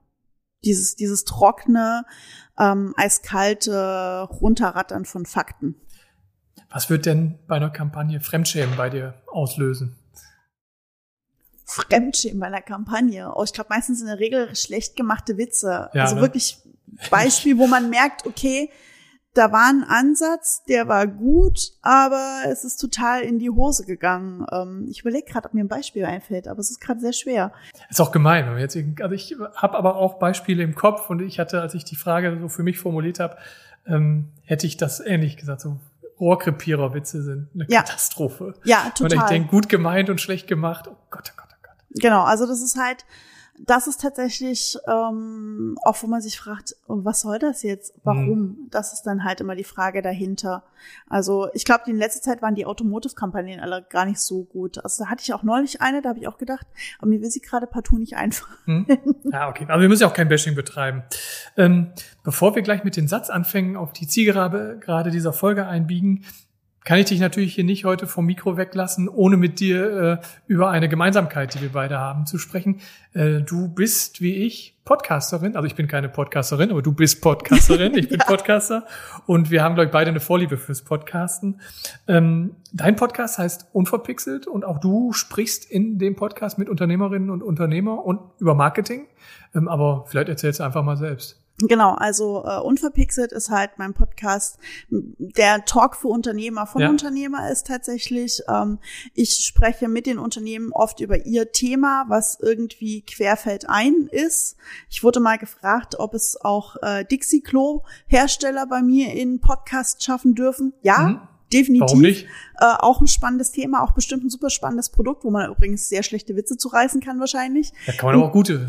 dieses 0.63 0.95
dieses 0.95 1.23
trockene, 1.25 2.05
ähm, 2.57 2.93
eiskalte 2.97 4.21
Runterrattern 4.23 5.05
von 5.05 5.25
Fakten. 5.25 5.75
Was 6.69 6.89
wird 6.89 7.05
denn 7.05 7.39
bei 7.47 7.55
einer 7.55 7.69
Kampagne 7.69 8.19
Fremdschämen 8.19 8.75
bei 8.75 8.89
dir 8.89 9.21
auslösen? 9.27 9.95
Fremdschämen 11.65 12.39
bei 12.39 12.47
einer 12.47 12.61
Kampagne. 12.61 13.33
Oh, 13.35 13.43
ich 13.43 13.53
glaube 13.53 13.69
meistens 13.69 14.01
in 14.01 14.07
der 14.07 14.19
Regel 14.19 14.55
schlecht 14.55 14.95
gemachte 14.95 15.37
Witze. 15.37 15.89
Ja, 15.93 16.03
also 16.03 16.15
ne? 16.15 16.21
wirklich 16.21 16.64
Beispiel, 17.09 17.57
wo 17.57 17.67
man 17.67 17.89
merkt, 17.89 18.25
okay, 18.25 18.69
da 19.35 19.51
war 19.51 19.67
ein 19.67 19.83
Ansatz, 19.83 20.63
der 20.63 20.87
war 20.87 21.07
gut, 21.07 21.73
aber 21.81 22.43
es 22.47 22.63
ist 22.63 22.77
total 22.77 23.21
in 23.21 23.37
die 23.37 23.49
Hose 23.49 23.85
gegangen. 23.85 24.45
Ähm, 24.51 24.87
ich 24.89 25.01
überlege 25.01 25.29
gerade, 25.29 25.47
ob 25.47 25.53
mir 25.53 25.63
ein 25.63 25.67
Beispiel 25.67 26.05
einfällt, 26.05 26.47
aber 26.47 26.59
es 26.59 26.71
ist 26.71 26.79
gerade 26.79 27.01
sehr 27.01 27.11
schwer. 27.11 27.51
Ist 27.89 27.99
auch 27.99 28.13
gemein. 28.13 28.57
Jetzt, 28.57 28.77
also 29.01 29.13
ich 29.13 29.35
habe 29.55 29.77
aber 29.77 29.97
auch 29.97 30.19
Beispiele 30.19 30.63
im 30.63 30.73
Kopf 30.73 31.09
und 31.09 31.21
ich 31.21 31.37
hatte, 31.37 31.61
als 31.61 31.73
ich 31.73 31.83
die 31.83 31.97
Frage 31.97 32.37
so 32.39 32.47
für 32.47 32.63
mich 32.63 32.79
formuliert 32.79 33.19
habe, 33.19 33.35
ähm, 33.85 34.31
hätte 34.45 34.67
ich 34.67 34.77
das 34.77 35.01
ähnlich 35.01 35.35
gesagt. 35.35 35.61
So 35.61 35.79
Rohrkrepierer-Witze 36.19 37.21
sind 37.21 37.49
eine 37.53 37.65
ja. 37.67 37.81
Katastrophe. 37.81 38.53
Ja, 38.63 38.89
total. 38.95 39.17
Und 39.17 39.23
ich 39.23 39.29
denke, 39.29 39.49
gut 39.49 39.67
gemeint 39.67 40.09
und 40.09 40.21
schlecht 40.21 40.47
gemacht. 40.47 40.87
Oh 40.87 40.95
Gott, 41.09 41.33
oh 41.33 41.37
Gott, 41.37 41.49
oh 41.51 41.61
Gott. 41.61 42.01
Genau, 42.01 42.23
also 42.23 42.47
das 42.47 42.61
ist 42.61 42.77
halt 42.77 43.05
das 43.59 43.87
ist 43.87 44.01
tatsächlich 44.01 44.77
ähm, 44.87 45.77
auch, 45.83 46.01
wo 46.01 46.07
man 46.07 46.21
sich 46.21 46.37
fragt, 46.39 46.75
was 46.87 47.21
soll 47.21 47.39
das 47.39 47.63
jetzt? 47.63 47.93
Warum? 48.03 48.39
Mhm. 48.39 48.57
Das 48.69 48.93
ist 48.93 49.03
dann 49.03 49.23
halt 49.23 49.39
immer 49.39 49.55
die 49.55 49.63
Frage 49.63 50.01
dahinter. 50.01 50.63
Also 51.07 51.47
ich 51.53 51.63
glaube, 51.63 51.83
in 51.87 51.97
letzter 51.97 52.21
Zeit 52.21 52.41
waren 52.41 52.55
die 52.55 52.65
Automotive-Kampagnen 52.65 53.59
alle 53.59 53.85
gar 53.89 54.05
nicht 54.05 54.19
so 54.19 54.43
gut. 54.43 54.83
Also 54.83 55.03
da 55.03 55.09
hatte 55.09 55.23
ich 55.23 55.33
auch 55.33 55.43
neulich 55.43 55.81
eine, 55.81 56.01
da 56.01 56.09
habe 56.09 56.19
ich 56.19 56.27
auch 56.27 56.37
gedacht, 56.37 56.67
aber 56.99 57.07
mir 57.07 57.21
will 57.21 57.31
sie 57.31 57.41
gerade 57.41 57.67
partout 57.67 57.97
nicht 57.97 58.15
einfallen. 58.17 58.55
Mhm. 58.65 59.15
Ja, 59.31 59.49
okay. 59.49 59.65
Aber 59.69 59.81
wir 59.81 59.89
müssen 59.89 60.01
ja 60.01 60.09
auch 60.09 60.13
kein 60.13 60.29
Bashing 60.29 60.55
betreiben. 60.55 61.03
Ähm, 61.55 61.91
bevor 62.23 62.55
wir 62.55 62.61
gleich 62.61 62.83
mit 62.83 62.97
den 62.97 63.07
Satzanfängen 63.07 63.77
auf 63.77 63.93
die 63.93 64.07
Zielgerade 64.07 64.77
gerade 64.79 65.11
dieser 65.11 65.33
Folge 65.33 65.65
einbiegen, 65.65 66.25
kann 66.85 66.99
ich 66.99 67.05
dich 67.05 67.19
natürlich 67.19 67.55
hier 67.55 67.63
nicht 67.63 67.83
heute 67.83 68.05
vom 68.05 68.27
Mikro 68.27 68.57
weglassen, 68.57 69.09
ohne 69.09 69.37
mit 69.37 69.59
dir 69.59 70.21
äh, 70.21 70.25
über 70.45 70.69
eine 70.69 70.87
Gemeinsamkeit, 70.87 71.55
die 71.55 71.61
wir 71.61 71.71
beide 71.73 71.97
haben, 71.99 72.27
zu 72.27 72.37
sprechen. 72.37 72.79
Äh, 73.13 73.41
du 73.41 73.67
bist 73.67 74.21
wie 74.21 74.35
ich 74.35 74.77
Podcasterin, 74.85 75.55
also 75.55 75.65
ich 75.65 75.73
bin 75.73 75.87
keine 75.87 76.09
Podcasterin, 76.09 76.69
aber 76.69 76.83
du 76.83 76.93
bist 76.93 77.21
Podcasterin, 77.21 77.97
ich 77.97 78.07
bin 78.07 78.19
ja. 78.19 78.25
Podcaster 78.25 78.85
und 79.25 79.49
wir 79.49 79.63
haben, 79.63 79.73
glaube 79.73 79.87
ich, 79.87 79.91
beide 79.91 80.11
eine 80.11 80.19
Vorliebe 80.19 80.57
fürs 80.57 80.83
Podcasten. 80.83 81.59
Ähm, 82.07 82.55
dein 82.71 82.95
Podcast 82.95 83.39
heißt 83.39 83.69
Unverpixelt 83.73 84.45
und 84.45 84.63
auch 84.63 84.79
du 84.79 85.11
sprichst 85.11 85.69
in 85.69 85.97
dem 85.97 86.15
Podcast 86.15 86.59
mit 86.59 86.69
Unternehmerinnen 86.69 87.31
und 87.31 87.41
Unternehmer 87.41 88.05
und 88.05 88.19
über 88.37 88.53
Marketing, 88.53 89.07
ähm, 89.55 89.67
aber 89.67 90.05
vielleicht 90.07 90.29
erzählst 90.29 90.59
du 90.59 90.63
einfach 90.63 90.83
mal 90.83 90.97
selbst. 90.97 91.44
Genau, 91.59 91.93
also 91.93 92.43
äh, 92.45 92.59
Unverpixelt 92.59 93.31
ist 93.31 93.49
halt 93.49 93.71
mein 93.77 93.93
Podcast. 93.93 94.57
Der 94.89 95.63
Talk 95.63 95.95
für 95.95 96.09
Unternehmer 96.09 96.67
von 96.67 96.81
ja. 96.81 96.89
Unternehmer 96.89 97.49
ist 97.49 97.67
tatsächlich, 97.67 98.41
ähm, 98.49 98.79
ich 99.13 99.45
spreche 99.45 99.87
mit 99.87 100.05
den 100.05 100.19
Unternehmen 100.19 100.73
oft 100.73 100.99
über 100.99 101.25
ihr 101.25 101.53
Thema, 101.53 102.05
was 102.09 102.37
irgendwie 102.41 103.03
querfeld 103.03 103.69
ein 103.69 104.09
ist. 104.11 104.57
Ich 104.89 105.01
wurde 105.01 105.21
mal 105.21 105.37
gefragt, 105.37 105.95
ob 105.97 106.13
es 106.13 106.39
auch 106.41 106.75
äh, 106.81 107.05
Dixie-Klo-Hersteller 107.05 108.67
bei 108.67 108.81
mir 108.81 109.13
in 109.13 109.39
Podcast 109.39 110.03
schaffen 110.03 110.35
dürfen. 110.35 110.73
Ja, 110.81 110.99
mhm 110.99 111.34
definitiv. 111.51 111.81
Warum 111.81 112.01
nicht? 112.01 112.25
Äh, 112.59 112.65
auch 112.79 113.01
ein 113.01 113.07
spannendes 113.07 113.51
Thema, 113.51 113.83
auch 113.83 113.91
bestimmt 113.93 114.23
ein 114.23 114.29
super 114.29 114.49
spannendes 114.49 114.89
Produkt, 114.89 115.23
wo 115.23 115.31
man 115.31 115.49
übrigens 115.49 115.89
sehr 115.89 116.03
schlechte 116.03 116.35
Witze 116.35 116.57
zu 116.57 116.69
reißen 116.69 117.01
kann 117.01 117.19
wahrscheinlich. 117.19 117.71
Da 117.85 117.93
kann 117.93 118.07
man 118.07 118.15
aber 118.15 118.25
auch 118.29 118.31
gute, 118.31 118.67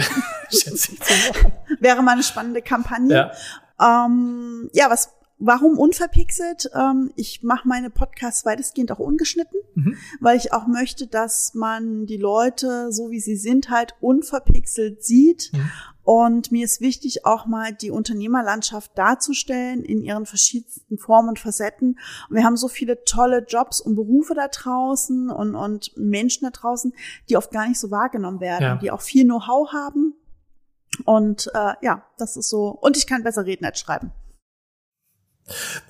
schätze 0.50 0.92
ich. 0.92 1.00
Wäre 1.80 2.02
mal 2.02 2.12
eine 2.12 2.22
spannende 2.22 2.62
Kampagne. 2.62 3.32
Ja, 3.78 4.06
ähm, 4.06 4.70
ja 4.72 4.90
was 4.90 5.10
warum 5.38 5.78
unverpixelt? 5.78 6.70
Ähm, 6.74 7.12
ich 7.16 7.42
mache 7.42 7.66
meine 7.66 7.90
Podcasts 7.90 8.44
weitestgehend 8.44 8.92
auch 8.92 8.98
ungeschnitten, 8.98 9.60
mhm. 9.74 9.96
weil 10.20 10.36
ich 10.36 10.52
auch 10.52 10.66
möchte, 10.66 11.06
dass 11.06 11.54
man 11.54 12.06
die 12.06 12.16
Leute, 12.16 12.92
so 12.92 13.10
wie 13.10 13.20
sie 13.20 13.36
sind, 13.36 13.70
halt 13.70 13.94
unverpixelt 14.00 15.04
sieht. 15.04 15.50
Mhm. 15.52 15.70
Und 16.02 16.52
mir 16.52 16.64
ist 16.64 16.80
wichtig, 16.80 17.26
auch 17.26 17.44
mal 17.44 17.74
die 17.74 17.90
Unternehmerlandschaft 17.90 18.96
darzustellen 18.96 19.84
in 19.84 20.02
ihren 20.02 20.24
verschiedensten 20.24 20.96
Formen 20.96 21.28
und 21.28 21.38
Facetten. 21.38 21.98
Und 22.30 22.36
wir 22.36 22.44
haben 22.44 22.56
so 22.56 22.68
viele 22.68 23.04
tolle 23.04 23.44
Jobs 23.46 23.80
und 23.80 23.94
Berufe 23.94 24.34
da 24.34 24.48
draußen 24.48 25.28
und, 25.28 25.54
und 25.54 25.92
Menschen 25.98 26.44
da 26.44 26.50
draußen, 26.50 26.94
die 27.28 27.36
oft 27.36 27.50
gar 27.50 27.68
nicht 27.68 27.78
so 27.78 27.90
wahrgenommen 27.90 28.40
werden, 28.40 28.62
ja. 28.62 28.76
die 28.76 28.90
auch 28.90 29.02
viel 29.02 29.24
Know-how 29.24 29.70
haben. 29.70 30.14
Und 31.04 31.50
äh, 31.54 31.74
ja, 31.82 32.06
das 32.16 32.38
ist 32.38 32.48
so. 32.48 32.70
Und 32.70 32.96
ich 32.96 33.06
kann 33.06 33.22
besser 33.22 33.44
reden 33.44 33.66
als 33.66 33.78
schreiben. 33.78 34.12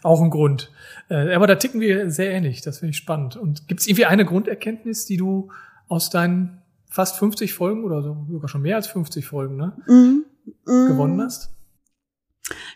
Auch 0.03 0.21
ein 0.21 0.31
Grund. 0.31 0.71
Äh, 1.09 1.35
aber 1.35 1.47
da 1.47 1.57
ticken 1.57 1.81
wir 1.81 2.11
sehr 2.11 2.31
ähnlich. 2.31 2.61
Das 2.63 2.79
finde 2.79 2.91
ich 2.91 2.97
spannend. 2.97 3.37
Und 3.37 3.69
gibt 3.69 3.81
es 3.81 3.87
irgendwie 3.87 4.07
eine 4.07 4.25
Grunderkenntnis, 4.25 5.07
die 5.07 5.17
du 5.17 5.51
aus 5.89 6.11
deinen 6.11 6.63
fast 6.91 7.17
50 7.17 7.55
Folgen 7.55 7.85
oder 7.85 8.03
so, 8.03 8.27
sogar 8.31 8.49
schon 8.49 8.63
mehr 8.63 8.77
als 8.77 8.87
50 8.89 9.27
Folgen, 9.27 9.57
ne? 9.57 9.73
Mm, 9.87 10.71
mm. 10.71 10.89
Gewonnen 10.89 11.21
hast? 11.21 11.51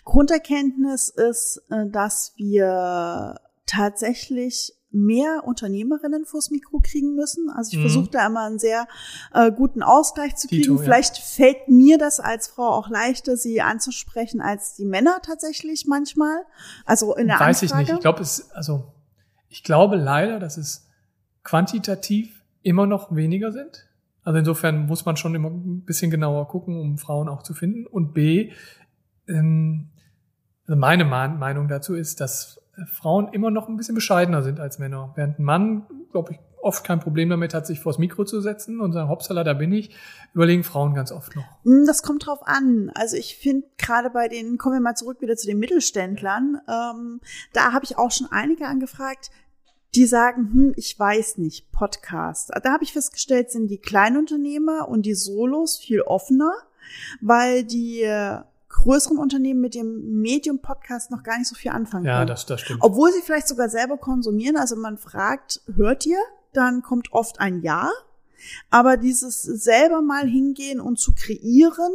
Grunderkenntnis 0.04 1.08
ist, 1.08 1.62
äh, 1.70 1.88
dass 1.88 2.34
wir 2.36 3.40
tatsächlich 3.66 4.74
mehr 4.92 5.42
Unternehmerinnen 5.44 6.26
vors 6.26 6.50
Mikro 6.50 6.80
kriegen 6.82 7.14
müssen. 7.14 7.50
Also 7.50 7.72
ich 7.72 7.78
mhm. 7.78 7.82
versuche 7.82 8.10
da 8.10 8.26
immer 8.26 8.44
einen 8.46 8.58
sehr 8.58 8.86
äh, 9.32 9.50
guten 9.50 9.82
Ausgleich 9.82 10.36
zu 10.36 10.48
kriegen. 10.48 10.78
Vielleicht 10.78 11.18
ja. 11.18 11.24
fällt 11.24 11.68
mir 11.68 11.98
das 11.98 12.20
als 12.20 12.48
Frau 12.48 12.68
auch 12.68 12.88
leichter, 12.88 13.36
sie 13.36 13.60
anzusprechen 13.62 14.40
als 14.40 14.74
die 14.74 14.84
Männer 14.84 15.20
tatsächlich 15.22 15.86
manchmal. 15.86 16.44
Also 16.84 17.14
in 17.16 17.26
der 17.26 17.40
Weiß 17.40 17.62
Anfrage. 17.62 17.82
ich 17.82 17.88
nicht. 17.88 17.96
Ich 17.96 18.02
glaube, 18.02 18.20
es 18.20 18.50
also 18.52 18.92
ich 19.48 19.62
glaube 19.62 19.96
leider, 19.96 20.38
dass 20.38 20.56
es 20.56 20.88
quantitativ 21.42 22.42
immer 22.62 22.86
noch 22.86 23.14
weniger 23.14 23.52
sind. 23.52 23.88
Also 24.24 24.38
insofern 24.38 24.86
muss 24.86 25.04
man 25.04 25.16
schon 25.16 25.34
immer 25.34 25.50
ein 25.50 25.84
bisschen 25.84 26.10
genauer 26.10 26.48
gucken, 26.48 26.78
um 26.78 26.98
Frauen 26.98 27.28
auch 27.28 27.42
zu 27.42 27.54
finden. 27.54 27.86
Und 27.86 28.14
B, 28.14 28.52
ähm, 29.28 29.90
also 30.66 30.78
meine 30.78 31.04
Meinung 31.04 31.68
dazu 31.68 31.94
ist, 31.94 32.20
dass 32.20 32.61
Frauen 32.86 33.28
immer 33.32 33.50
noch 33.50 33.68
ein 33.68 33.76
bisschen 33.76 33.94
bescheidener 33.94 34.42
sind 34.42 34.60
als 34.60 34.78
Männer. 34.78 35.12
Während 35.14 35.38
ein 35.38 35.44
Mann, 35.44 35.86
glaube 36.10 36.32
ich, 36.32 36.38
oft 36.62 36.84
kein 36.84 37.00
Problem 37.00 37.28
damit 37.28 37.54
hat, 37.54 37.66
sich 37.66 37.80
vors 37.80 37.98
Mikro 37.98 38.24
zu 38.24 38.40
setzen 38.40 38.80
und 38.80 38.92
sagen, 38.92 39.08
Hopsala, 39.08 39.44
da 39.44 39.52
bin 39.52 39.72
ich, 39.72 39.94
überlegen 40.32 40.64
Frauen 40.64 40.94
ganz 40.94 41.12
oft 41.12 41.34
noch. 41.34 41.44
Hm, 41.64 41.84
das 41.86 42.02
kommt 42.02 42.26
drauf 42.26 42.40
an. 42.44 42.90
Also 42.94 43.16
ich 43.16 43.36
finde 43.36 43.66
gerade 43.78 44.10
bei 44.10 44.28
den, 44.28 44.58
kommen 44.58 44.76
wir 44.76 44.80
mal 44.80 44.94
zurück 44.94 45.20
wieder 45.20 45.36
zu 45.36 45.46
den 45.46 45.58
Mittelständlern, 45.58 46.60
ähm, 46.68 47.20
da 47.52 47.72
habe 47.72 47.84
ich 47.84 47.98
auch 47.98 48.10
schon 48.10 48.28
einige 48.30 48.66
angefragt, 48.66 49.30
die 49.94 50.06
sagen, 50.06 50.50
hm, 50.52 50.74
ich 50.76 50.98
weiß 50.98 51.38
nicht, 51.38 51.70
Podcast. 51.72 52.50
Da 52.62 52.72
habe 52.72 52.84
ich 52.84 52.92
festgestellt, 52.92 53.50
sind 53.50 53.68
die 53.68 53.78
Kleinunternehmer 53.78 54.88
und 54.88 55.04
die 55.04 55.14
Solos 55.14 55.78
viel 55.78 56.00
offener, 56.00 56.52
weil 57.20 57.64
die 57.64 58.02
größeren 58.72 59.18
Unternehmen 59.18 59.60
mit 59.60 59.74
dem 59.74 60.20
Medium-Podcast 60.20 61.10
noch 61.10 61.22
gar 61.22 61.38
nicht 61.38 61.48
so 61.48 61.54
viel 61.54 61.70
anfangen 61.70 62.04
ja, 62.04 62.14
können. 62.14 62.28
Ja, 62.28 62.34
das, 62.34 62.46
das 62.46 62.60
stimmt. 62.60 62.80
Obwohl 62.82 63.12
sie 63.12 63.22
vielleicht 63.22 63.48
sogar 63.48 63.68
selber 63.68 63.96
konsumieren. 63.96 64.56
Also 64.56 64.76
man 64.76 64.98
fragt, 64.98 65.60
hört 65.74 66.04
ihr? 66.06 66.18
Dann 66.52 66.82
kommt 66.82 67.12
oft 67.12 67.40
ein 67.40 67.62
Ja. 67.62 67.90
Aber 68.70 68.96
dieses 68.96 69.42
selber 69.42 70.02
mal 70.02 70.26
hingehen 70.26 70.80
und 70.80 70.98
zu 70.98 71.14
kreieren, 71.14 71.92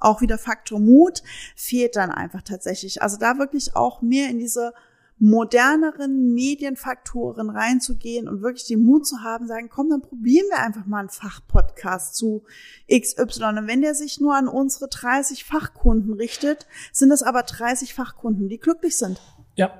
auch 0.00 0.20
wieder 0.20 0.36
Faktor 0.36 0.80
Mut, 0.80 1.22
fehlt 1.54 1.94
dann 1.94 2.10
einfach 2.10 2.42
tatsächlich. 2.42 3.02
Also 3.02 3.18
da 3.18 3.38
wirklich 3.38 3.76
auch 3.76 4.02
mehr 4.02 4.28
in 4.28 4.38
diese 4.38 4.72
moderneren 5.18 6.34
Medienfaktoren 6.34 7.48
reinzugehen 7.48 8.28
und 8.28 8.42
wirklich 8.42 8.66
den 8.66 8.84
Mut 8.84 9.06
zu 9.06 9.20
haben, 9.22 9.46
sagen, 9.46 9.70
komm, 9.70 9.88
dann 9.88 10.02
probieren 10.02 10.46
wir 10.50 10.62
einfach 10.62 10.84
mal 10.84 11.00
einen 11.00 11.08
Fachpodcast 11.08 12.14
zu 12.16 12.44
XY. 12.90 13.58
Und 13.58 13.66
wenn 13.66 13.80
der 13.80 13.94
sich 13.94 14.20
nur 14.20 14.36
an 14.36 14.46
unsere 14.46 14.88
30 14.88 15.44
Fachkunden 15.44 16.12
richtet, 16.12 16.66
sind 16.92 17.10
es 17.12 17.22
aber 17.22 17.42
30 17.42 17.94
Fachkunden, 17.94 18.48
die 18.48 18.58
glücklich 18.58 18.96
sind. 18.96 19.20
Ja. 19.54 19.72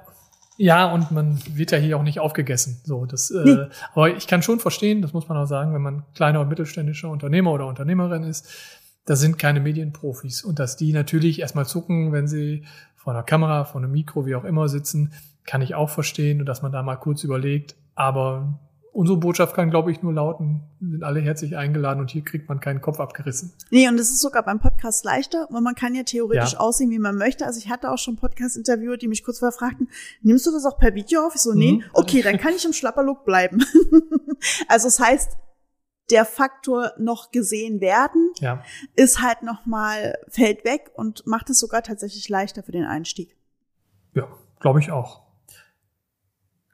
Ja, 0.59 0.91
und 0.91 1.11
man 1.11 1.39
wird 1.53 1.71
ja 1.71 1.77
hier 1.77 1.99
auch 1.99 2.03
nicht 2.03 2.19
aufgegessen. 2.19 2.81
So, 2.83 3.05
das, 3.05 3.31
äh, 3.31 3.45
nee. 3.45 3.51
äh, 3.51 3.69
aber 3.93 4.17
ich 4.17 4.27
kann 4.27 4.41
schon 4.41 4.59
verstehen, 4.59 5.03
das 5.03 5.13
muss 5.13 5.29
man 5.29 5.37
auch 5.37 5.45
sagen, 5.45 5.75
wenn 5.75 5.83
man 5.83 6.05
kleiner 6.15 6.41
und 6.41 6.49
mittelständischer 6.49 7.11
Unternehmer 7.11 7.53
oder 7.53 7.67
Unternehmerin 7.67 8.23
ist, 8.23 8.49
da 9.05 9.17
sind 9.17 9.39
keine 9.39 9.61
Medienprofis 9.61 10.43
und 10.43 10.59
dass 10.59 10.77
die 10.77 10.95
natürlich 10.95 11.41
erstmal 11.41 11.67
zucken, 11.67 12.13
wenn 12.13 12.27
sie 12.27 12.65
vor 13.07 13.15
einer 13.15 13.23
Kamera, 13.23 13.65
vor 13.65 13.81
einem 13.81 13.93
Mikro, 13.93 14.27
wie 14.27 14.35
auch 14.35 14.43
immer 14.43 14.69
sitzen, 14.69 15.13
kann 15.47 15.63
ich 15.63 15.77
auch 15.77 15.91
verstehen 15.91 16.45
dass 16.45 16.63
man 16.63 16.73
da 16.73 16.83
mal 16.83 16.97
kurz 16.97 17.23
überlegt. 17.23 17.77
Aber 17.95 18.59
unsere 18.91 19.17
Botschaft 19.17 19.55
kann, 19.55 19.71
glaube 19.71 19.93
ich, 19.93 20.03
nur 20.03 20.13
lauten, 20.13 20.65
sind 20.81 21.05
alle 21.05 21.21
herzlich 21.21 21.57
eingeladen 21.57 22.01
und 22.01 22.11
hier 22.11 22.25
kriegt 22.25 22.49
man 22.49 22.59
keinen 22.59 22.81
Kopf 22.81 22.99
abgerissen. 22.99 23.53
Nee, 23.71 23.87
und 23.87 23.95
es 24.01 24.11
ist 24.11 24.21
sogar 24.21 24.43
beim 24.43 24.59
Podcast 24.59 25.05
leichter, 25.05 25.47
weil 25.51 25.61
man 25.61 25.77
kann 25.77 25.95
ja 25.95 26.03
theoretisch 26.03 26.55
ja. 26.55 26.59
aussehen, 26.59 26.91
wie 26.91 26.99
man 26.99 27.15
möchte. 27.15 27.47
Also 27.47 27.61
ich 27.61 27.71
hatte 27.71 27.93
auch 27.93 27.99
schon 27.99 28.17
Podcast-Interviewer, 28.17 28.97
die 28.97 29.07
mich 29.07 29.23
kurz 29.23 29.39
vorher 29.39 29.57
fragten, 29.57 29.89
nimmst 30.23 30.45
du 30.45 30.51
das 30.51 30.65
auch 30.65 30.77
per 30.77 30.97
Video 30.97 31.25
auf? 31.25 31.37
Ich 31.37 31.43
so, 31.43 31.55
nee, 31.55 31.75
mhm. 31.75 31.85
okay, 31.93 32.23
dann 32.23 32.39
kann 32.39 32.55
ich 32.57 32.65
im 32.65 32.73
Schlapperlook 32.73 33.25
bleiben. 33.25 33.65
also 34.69 34.89
es 34.89 34.97
das 34.97 35.07
heißt, 35.07 35.37
der 36.11 36.25
Faktor 36.25 36.93
noch 36.99 37.31
gesehen 37.31 37.81
werden, 37.81 38.31
ja. 38.39 38.63
ist 38.95 39.21
halt 39.21 39.43
nochmal, 39.43 40.17
fällt 40.29 40.65
weg 40.65 40.91
und 40.95 41.27
macht 41.27 41.51
es 41.51 41.59
sogar 41.59 41.83
tatsächlich 41.83 42.29
leichter 42.29 42.63
für 42.63 42.73
den 42.73 42.85
Einstieg. 42.85 43.37
Ja, 44.15 44.29
glaube 44.61 44.81
ich 44.81 44.91
auch. 44.91 45.27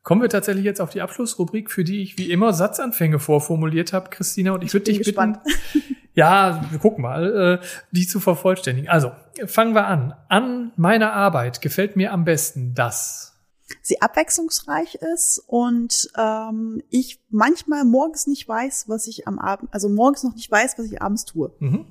Kommen 0.03 0.21
wir 0.21 0.29
tatsächlich 0.29 0.65
jetzt 0.65 0.81
auf 0.81 0.91
die 0.91 1.01
Abschlussrubrik, 1.01 1.71
für 1.71 1.85
die 1.85 2.03
ich 2.03 2.19
wie 2.19 2.31
immer 2.31 2.53
Satzanfänge 2.53 3.21
vorformuliert 3.21 3.93
habe, 3.93 4.11
Christina, 4.11 4.53
und 4.53 4.63
ich, 4.63 4.69
ich 4.69 4.75
würde 4.75 4.85
dich 4.87 4.99
gespannt. 4.99 5.39
bitten, 5.45 5.97
ja, 6.15 6.67
wir 6.71 6.79
gucken 6.81 7.03
mal, 7.03 7.61
äh, 7.63 7.67
die 7.93 8.07
zu 8.07 8.19
vervollständigen. 8.19 8.91
Also, 8.91 9.13
fangen 9.47 9.75
wir 9.75 9.87
an. 9.87 10.15
An 10.29 10.73
meiner 10.77 11.13
Arbeit 11.13 11.61
gefällt 11.61 11.95
mir 11.95 12.13
am 12.13 12.25
besten 12.25 12.75
das 12.75 13.32
sie 13.81 14.03
abwechslungsreich 14.03 14.97
ist 14.97 15.43
und 15.47 16.11
ähm, 16.19 16.83
ich 16.91 17.21
manchmal 17.31 17.85
morgens 17.85 18.27
nicht 18.27 18.47
weiß, 18.47 18.89
was 18.89 19.07
ich 19.07 19.27
am 19.27 19.39
Abend, 19.39 19.73
also 19.73 19.89
morgens 19.89 20.23
noch 20.23 20.35
nicht 20.35 20.51
weiß, 20.51 20.79
was 20.79 20.87
ich 20.87 21.01
abends 21.01 21.25
tue. 21.25 21.53
Mhm. 21.61 21.87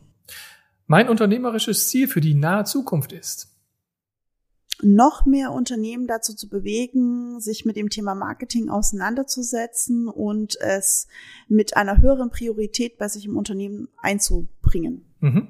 Mein 0.88 1.10
unternehmerisches 1.10 1.88
Ziel 1.88 2.08
für 2.08 2.22
die 2.22 2.36
nahe 2.36 2.66
Zukunft 2.66 3.14
ist 3.14 3.52
noch 4.84 5.26
mehr 5.26 5.52
Unternehmen 5.52 6.08
dazu 6.08 6.34
zu 6.36 6.50
bewegen, 6.50 7.40
sich 7.40 7.66
mit 7.66 7.76
dem 7.76 7.90
Thema 7.90 8.16
Marketing 8.16 8.70
auseinanderzusetzen 8.70 10.08
und 10.08 10.60
es 10.60 11.08
mit 11.48 11.78
einer 11.78 12.02
höheren 12.02 12.30
Priorität 12.30 12.98
bei 12.98 13.08
sich 13.08 13.26
im 13.26 13.38
Unternehmen 13.38 13.90
einzubringen. 13.98 15.06
Mhm. 15.20 15.50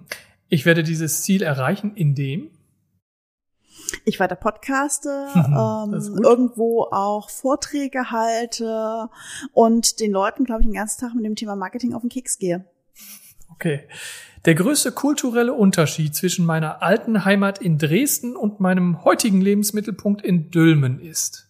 Ich 0.49 0.65
werde 0.65 0.83
dieses 0.83 1.21
Ziel 1.21 1.43
erreichen, 1.43 1.93
indem 1.95 2.49
ich 4.05 4.19
weiter 4.19 4.35
podcaste, 4.35 5.27
ähm, 5.35 6.19
irgendwo 6.23 6.83
auch 6.91 7.29
Vorträge 7.29 8.11
halte 8.11 9.09
und 9.53 9.99
den 9.99 10.11
Leuten, 10.11 10.45
glaube 10.45 10.61
ich, 10.61 10.67
den 10.67 10.75
ganzen 10.75 11.01
Tag 11.01 11.15
mit 11.15 11.25
dem 11.25 11.35
Thema 11.35 11.55
Marketing 11.55 11.93
auf 11.93 12.01
den 12.01 12.09
Keks 12.09 12.37
gehe. 12.37 12.65
Okay. 13.53 13.87
Der 14.45 14.55
größte 14.55 14.91
kulturelle 14.91 15.53
Unterschied 15.53 16.15
zwischen 16.15 16.45
meiner 16.47 16.81
alten 16.81 17.25
Heimat 17.25 17.61
in 17.61 17.77
Dresden 17.77 18.35
und 18.35 18.59
meinem 18.59 19.03
heutigen 19.03 19.39
Lebensmittelpunkt 19.39 20.23
in 20.23 20.49
Dülmen 20.49 20.99
ist? 20.99 21.47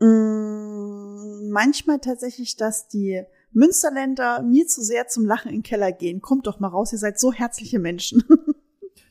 Mm, 0.00 1.50
manchmal 1.50 2.00
tatsächlich, 2.00 2.56
dass 2.56 2.88
die 2.88 3.22
Münsterländer 3.52 4.42
mir 4.42 4.66
zu 4.66 4.82
sehr 4.82 5.06
zum 5.06 5.24
Lachen 5.24 5.50
in 5.50 5.58
den 5.58 5.62
Keller 5.62 5.92
gehen. 5.92 6.20
Kommt 6.20 6.46
doch 6.46 6.58
mal 6.58 6.68
raus, 6.68 6.92
ihr 6.92 6.98
seid 6.98 7.18
so 7.18 7.32
herzliche 7.32 7.78
Menschen. 7.78 8.24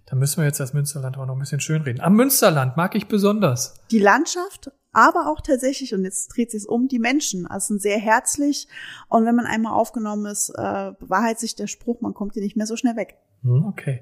Da 0.08 0.16
müssen 0.16 0.38
wir 0.38 0.46
jetzt 0.46 0.62
das 0.62 0.74
Münsterland 0.74 1.18
auch 1.18 1.26
noch 1.26 1.36
ein 1.36 1.40
bisschen 1.40 1.60
schön 1.60 1.82
reden. 1.82 2.00
Am 2.00 2.16
Münsterland 2.16 2.78
mag 2.78 2.96
ich 2.96 3.08
besonders. 3.08 3.76
Die 3.92 4.00
Landschaft, 4.00 4.72
aber 4.94 5.30
auch 5.30 5.42
tatsächlich, 5.42 5.94
und 5.94 6.06
jetzt 6.06 6.30
dreht 6.30 6.50
sich 6.50 6.68
um, 6.68 6.88
die 6.88 6.98
Menschen. 6.98 7.46
Also 7.46 7.68
sind 7.68 7.82
sehr 7.82 8.00
herzlich. 8.00 8.70
Und 9.10 9.26
wenn 9.26 9.36
man 9.36 9.46
einmal 9.46 9.74
aufgenommen 9.74 10.26
ist, 10.26 10.50
äh, 10.50 10.94
bewahrheit 10.98 11.40
sich 11.40 11.56
der 11.56 11.68
Spruch, 11.68 12.00
man 12.00 12.14
kommt 12.14 12.34
hier 12.34 12.42
nicht 12.42 12.56
mehr 12.56 12.66
so 12.66 12.78
schnell 12.78 12.96
weg. 12.96 13.18
Hm, 13.44 13.66
okay. 13.66 14.02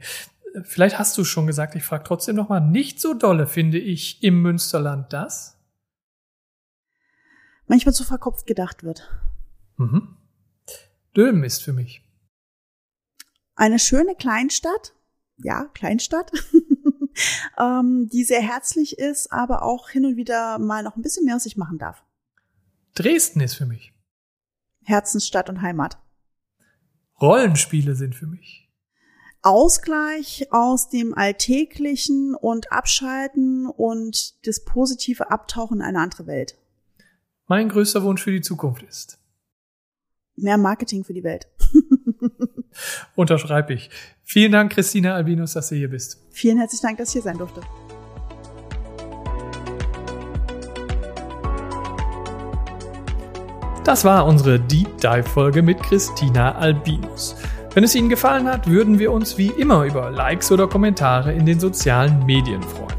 Vielleicht 0.63 0.99
hast 0.99 1.17
du 1.17 1.25
schon 1.25 1.47
gesagt, 1.47 1.75
ich 1.75 1.83
frage 1.83 2.03
trotzdem 2.03 2.35
noch 2.35 2.49
mal, 2.49 2.61
nicht 2.61 3.01
so 3.01 3.13
dolle 3.13 3.47
finde 3.47 3.79
ich 3.79 4.23
im 4.23 4.41
Münsterland 4.41 5.11
das? 5.11 5.57
Manchmal 7.67 7.95
zu 7.95 8.03
verkopft 8.03 8.45
gedacht 8.45 8.83
wird. 8.83 9.09
Mhm. 9.77 10.15
Dülmen 11.17 11.43
ist 11.43 11.63
für 11.63 11.73
mich. 11.73 12.03
Eine 13.55 13.79
schöne 13.79 14.15
Kleinstadt, 14.15 14.94
ja, 15.37 15.65
Kleinstadt, 15.73 16.31
ähm, 17.59 18.09
die 18.11 18.23
sehr 18.23 18.41
herzlich 18.41 18.97
ist, 18.97 19.31
aber 19.31 19.63
auch 19.63 19.89
hin 19.89 20.05
und 20.05 20.15
wieder 20.15 20.59
mal 20.59 20.83
noch 20.83 20.95
ein 20.95 21.01
bisschen 21.01 21.25
mehr 21.25 21.35
aus 21.35 21.43
sich 21.43 21.57
machen 21.57 21.77
darf. 21.77 22.03
Dresden 22.95 23.41
ist 23.41 23.55
für 23.55 23.65
mich. 23.65 23.93
Herzensstadt 24.83 25.49
und 25.49 25.61
Heimat. 25.61 25.97
Rollenspiele 27.21 27.95
sind 27.95 28.15
für 28.15 28.27
mich. 28.27 28.69
Ausgleich 29.41 30.47
aus 30.51 30.89
dem 30.89 31.13
Alltäglichen 31.13 32.33
und 32.33 32.71
Abschalten 32.71 33.67
und 33.67 34.47
das 34.47 34.63
positive 34.63 35.29
Abtauchen 35.29 35.77
in 35.77 35.85
eine 35.85 35.99
andere 35.99 36.25
Welt. 36.25 36.57
Mein 37.47 37.69
größter 37.69 38.03
Wunsch 38.03 38.23
für 38.23 38.31
die 38.31 38.41
Zukunft 38.41 38.81
ist. 38.83 39.19
Mehr 40.35 40.57
Marketing 40.57 41.03
für 41.03 41.13
die 41.13 41.23
Welt. 41.23 41.47
Unterschreibe 43.15 43.73
ich. 43.73 43.89
Vielen 44.23 44.51
Dank, 44.51 44.73
Christina 44.73 45.15
Albinus, 45.15 45.53
dass 45.53 45.69
du 45.69 45.75
hier 45.75 45.89
bist. 45.89 46.19
Vielen 46.31 46.57
herzlichen 46.57 46.87
Dank, 46.87 46.97
dass 46.97 47.09
ich 47.09 47.13
hier 47.13 47.21
sein 47.21 47.37
durfte. 47.37 47.61
Das 53.83 54.03
war 54.03 54.25
unsere 54.25 54.59
Deep 54.59 54.97
Dive 54.99 55.23
Folge 55.23 55.61
mit 55.61 55.81
Christina 55.83 56.55
Albinus. 56.55 57.35
Wenn 57.75 57.83
es 57.83 57.93
Ihnen 57.93 58.09
gefallen 58.09 58.47
hat, 58.47 58.67
würden 58.67 58.97
wir 58.97 59.11
uns 59.11 59.37
wie 59.37 59.49
immer 59.49 59.83
über 59.83 60.09
Likes 60.09 60.51
oder 60.51 60.67
Kommentare 60.67 61.33
in 61.33 61.45
den 61.45 61.59
sozialen 61.59 62.25
Medien 62.25 62.63
freuen. 62.63 62.95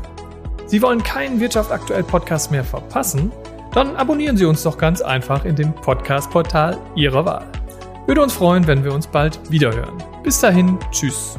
Sie 0.67 0.83
wollen 0.83 1.03
keinen 1.03 1.41
Wirtschaft 1.41 1.73
aktuell 1.73 2.05
Podcast 2.05 2.51
mehr 2.51 2.62
verpassen? 2.62 3.33
Dann 3.73 3.97
abonnieren 3.97 4.37
Sie 4.37 4.45
uns 4.45 4.62
doch 4.62 4.79
ganz 4.79 5.01
einfach 5.01 5.45
in 5.45 5.57
dem 5.57 5.75
Podcast-Portal 5.75 6.79
Ihrer 6.95 7.25
Wahl. 7.25 7.47
Würde 8.07 8.23
uns 8.23 8.35
freuen, 8.35 8.66
wenn 8.66 8.85
wir 8.85 8.92
uns 8.92 9.07
bald 9.07 9.38
wiederhören. 9.51 10.03
Bis 10.23 10.40
dahin, 10.40 10.79
tschüss. 10.92 11.38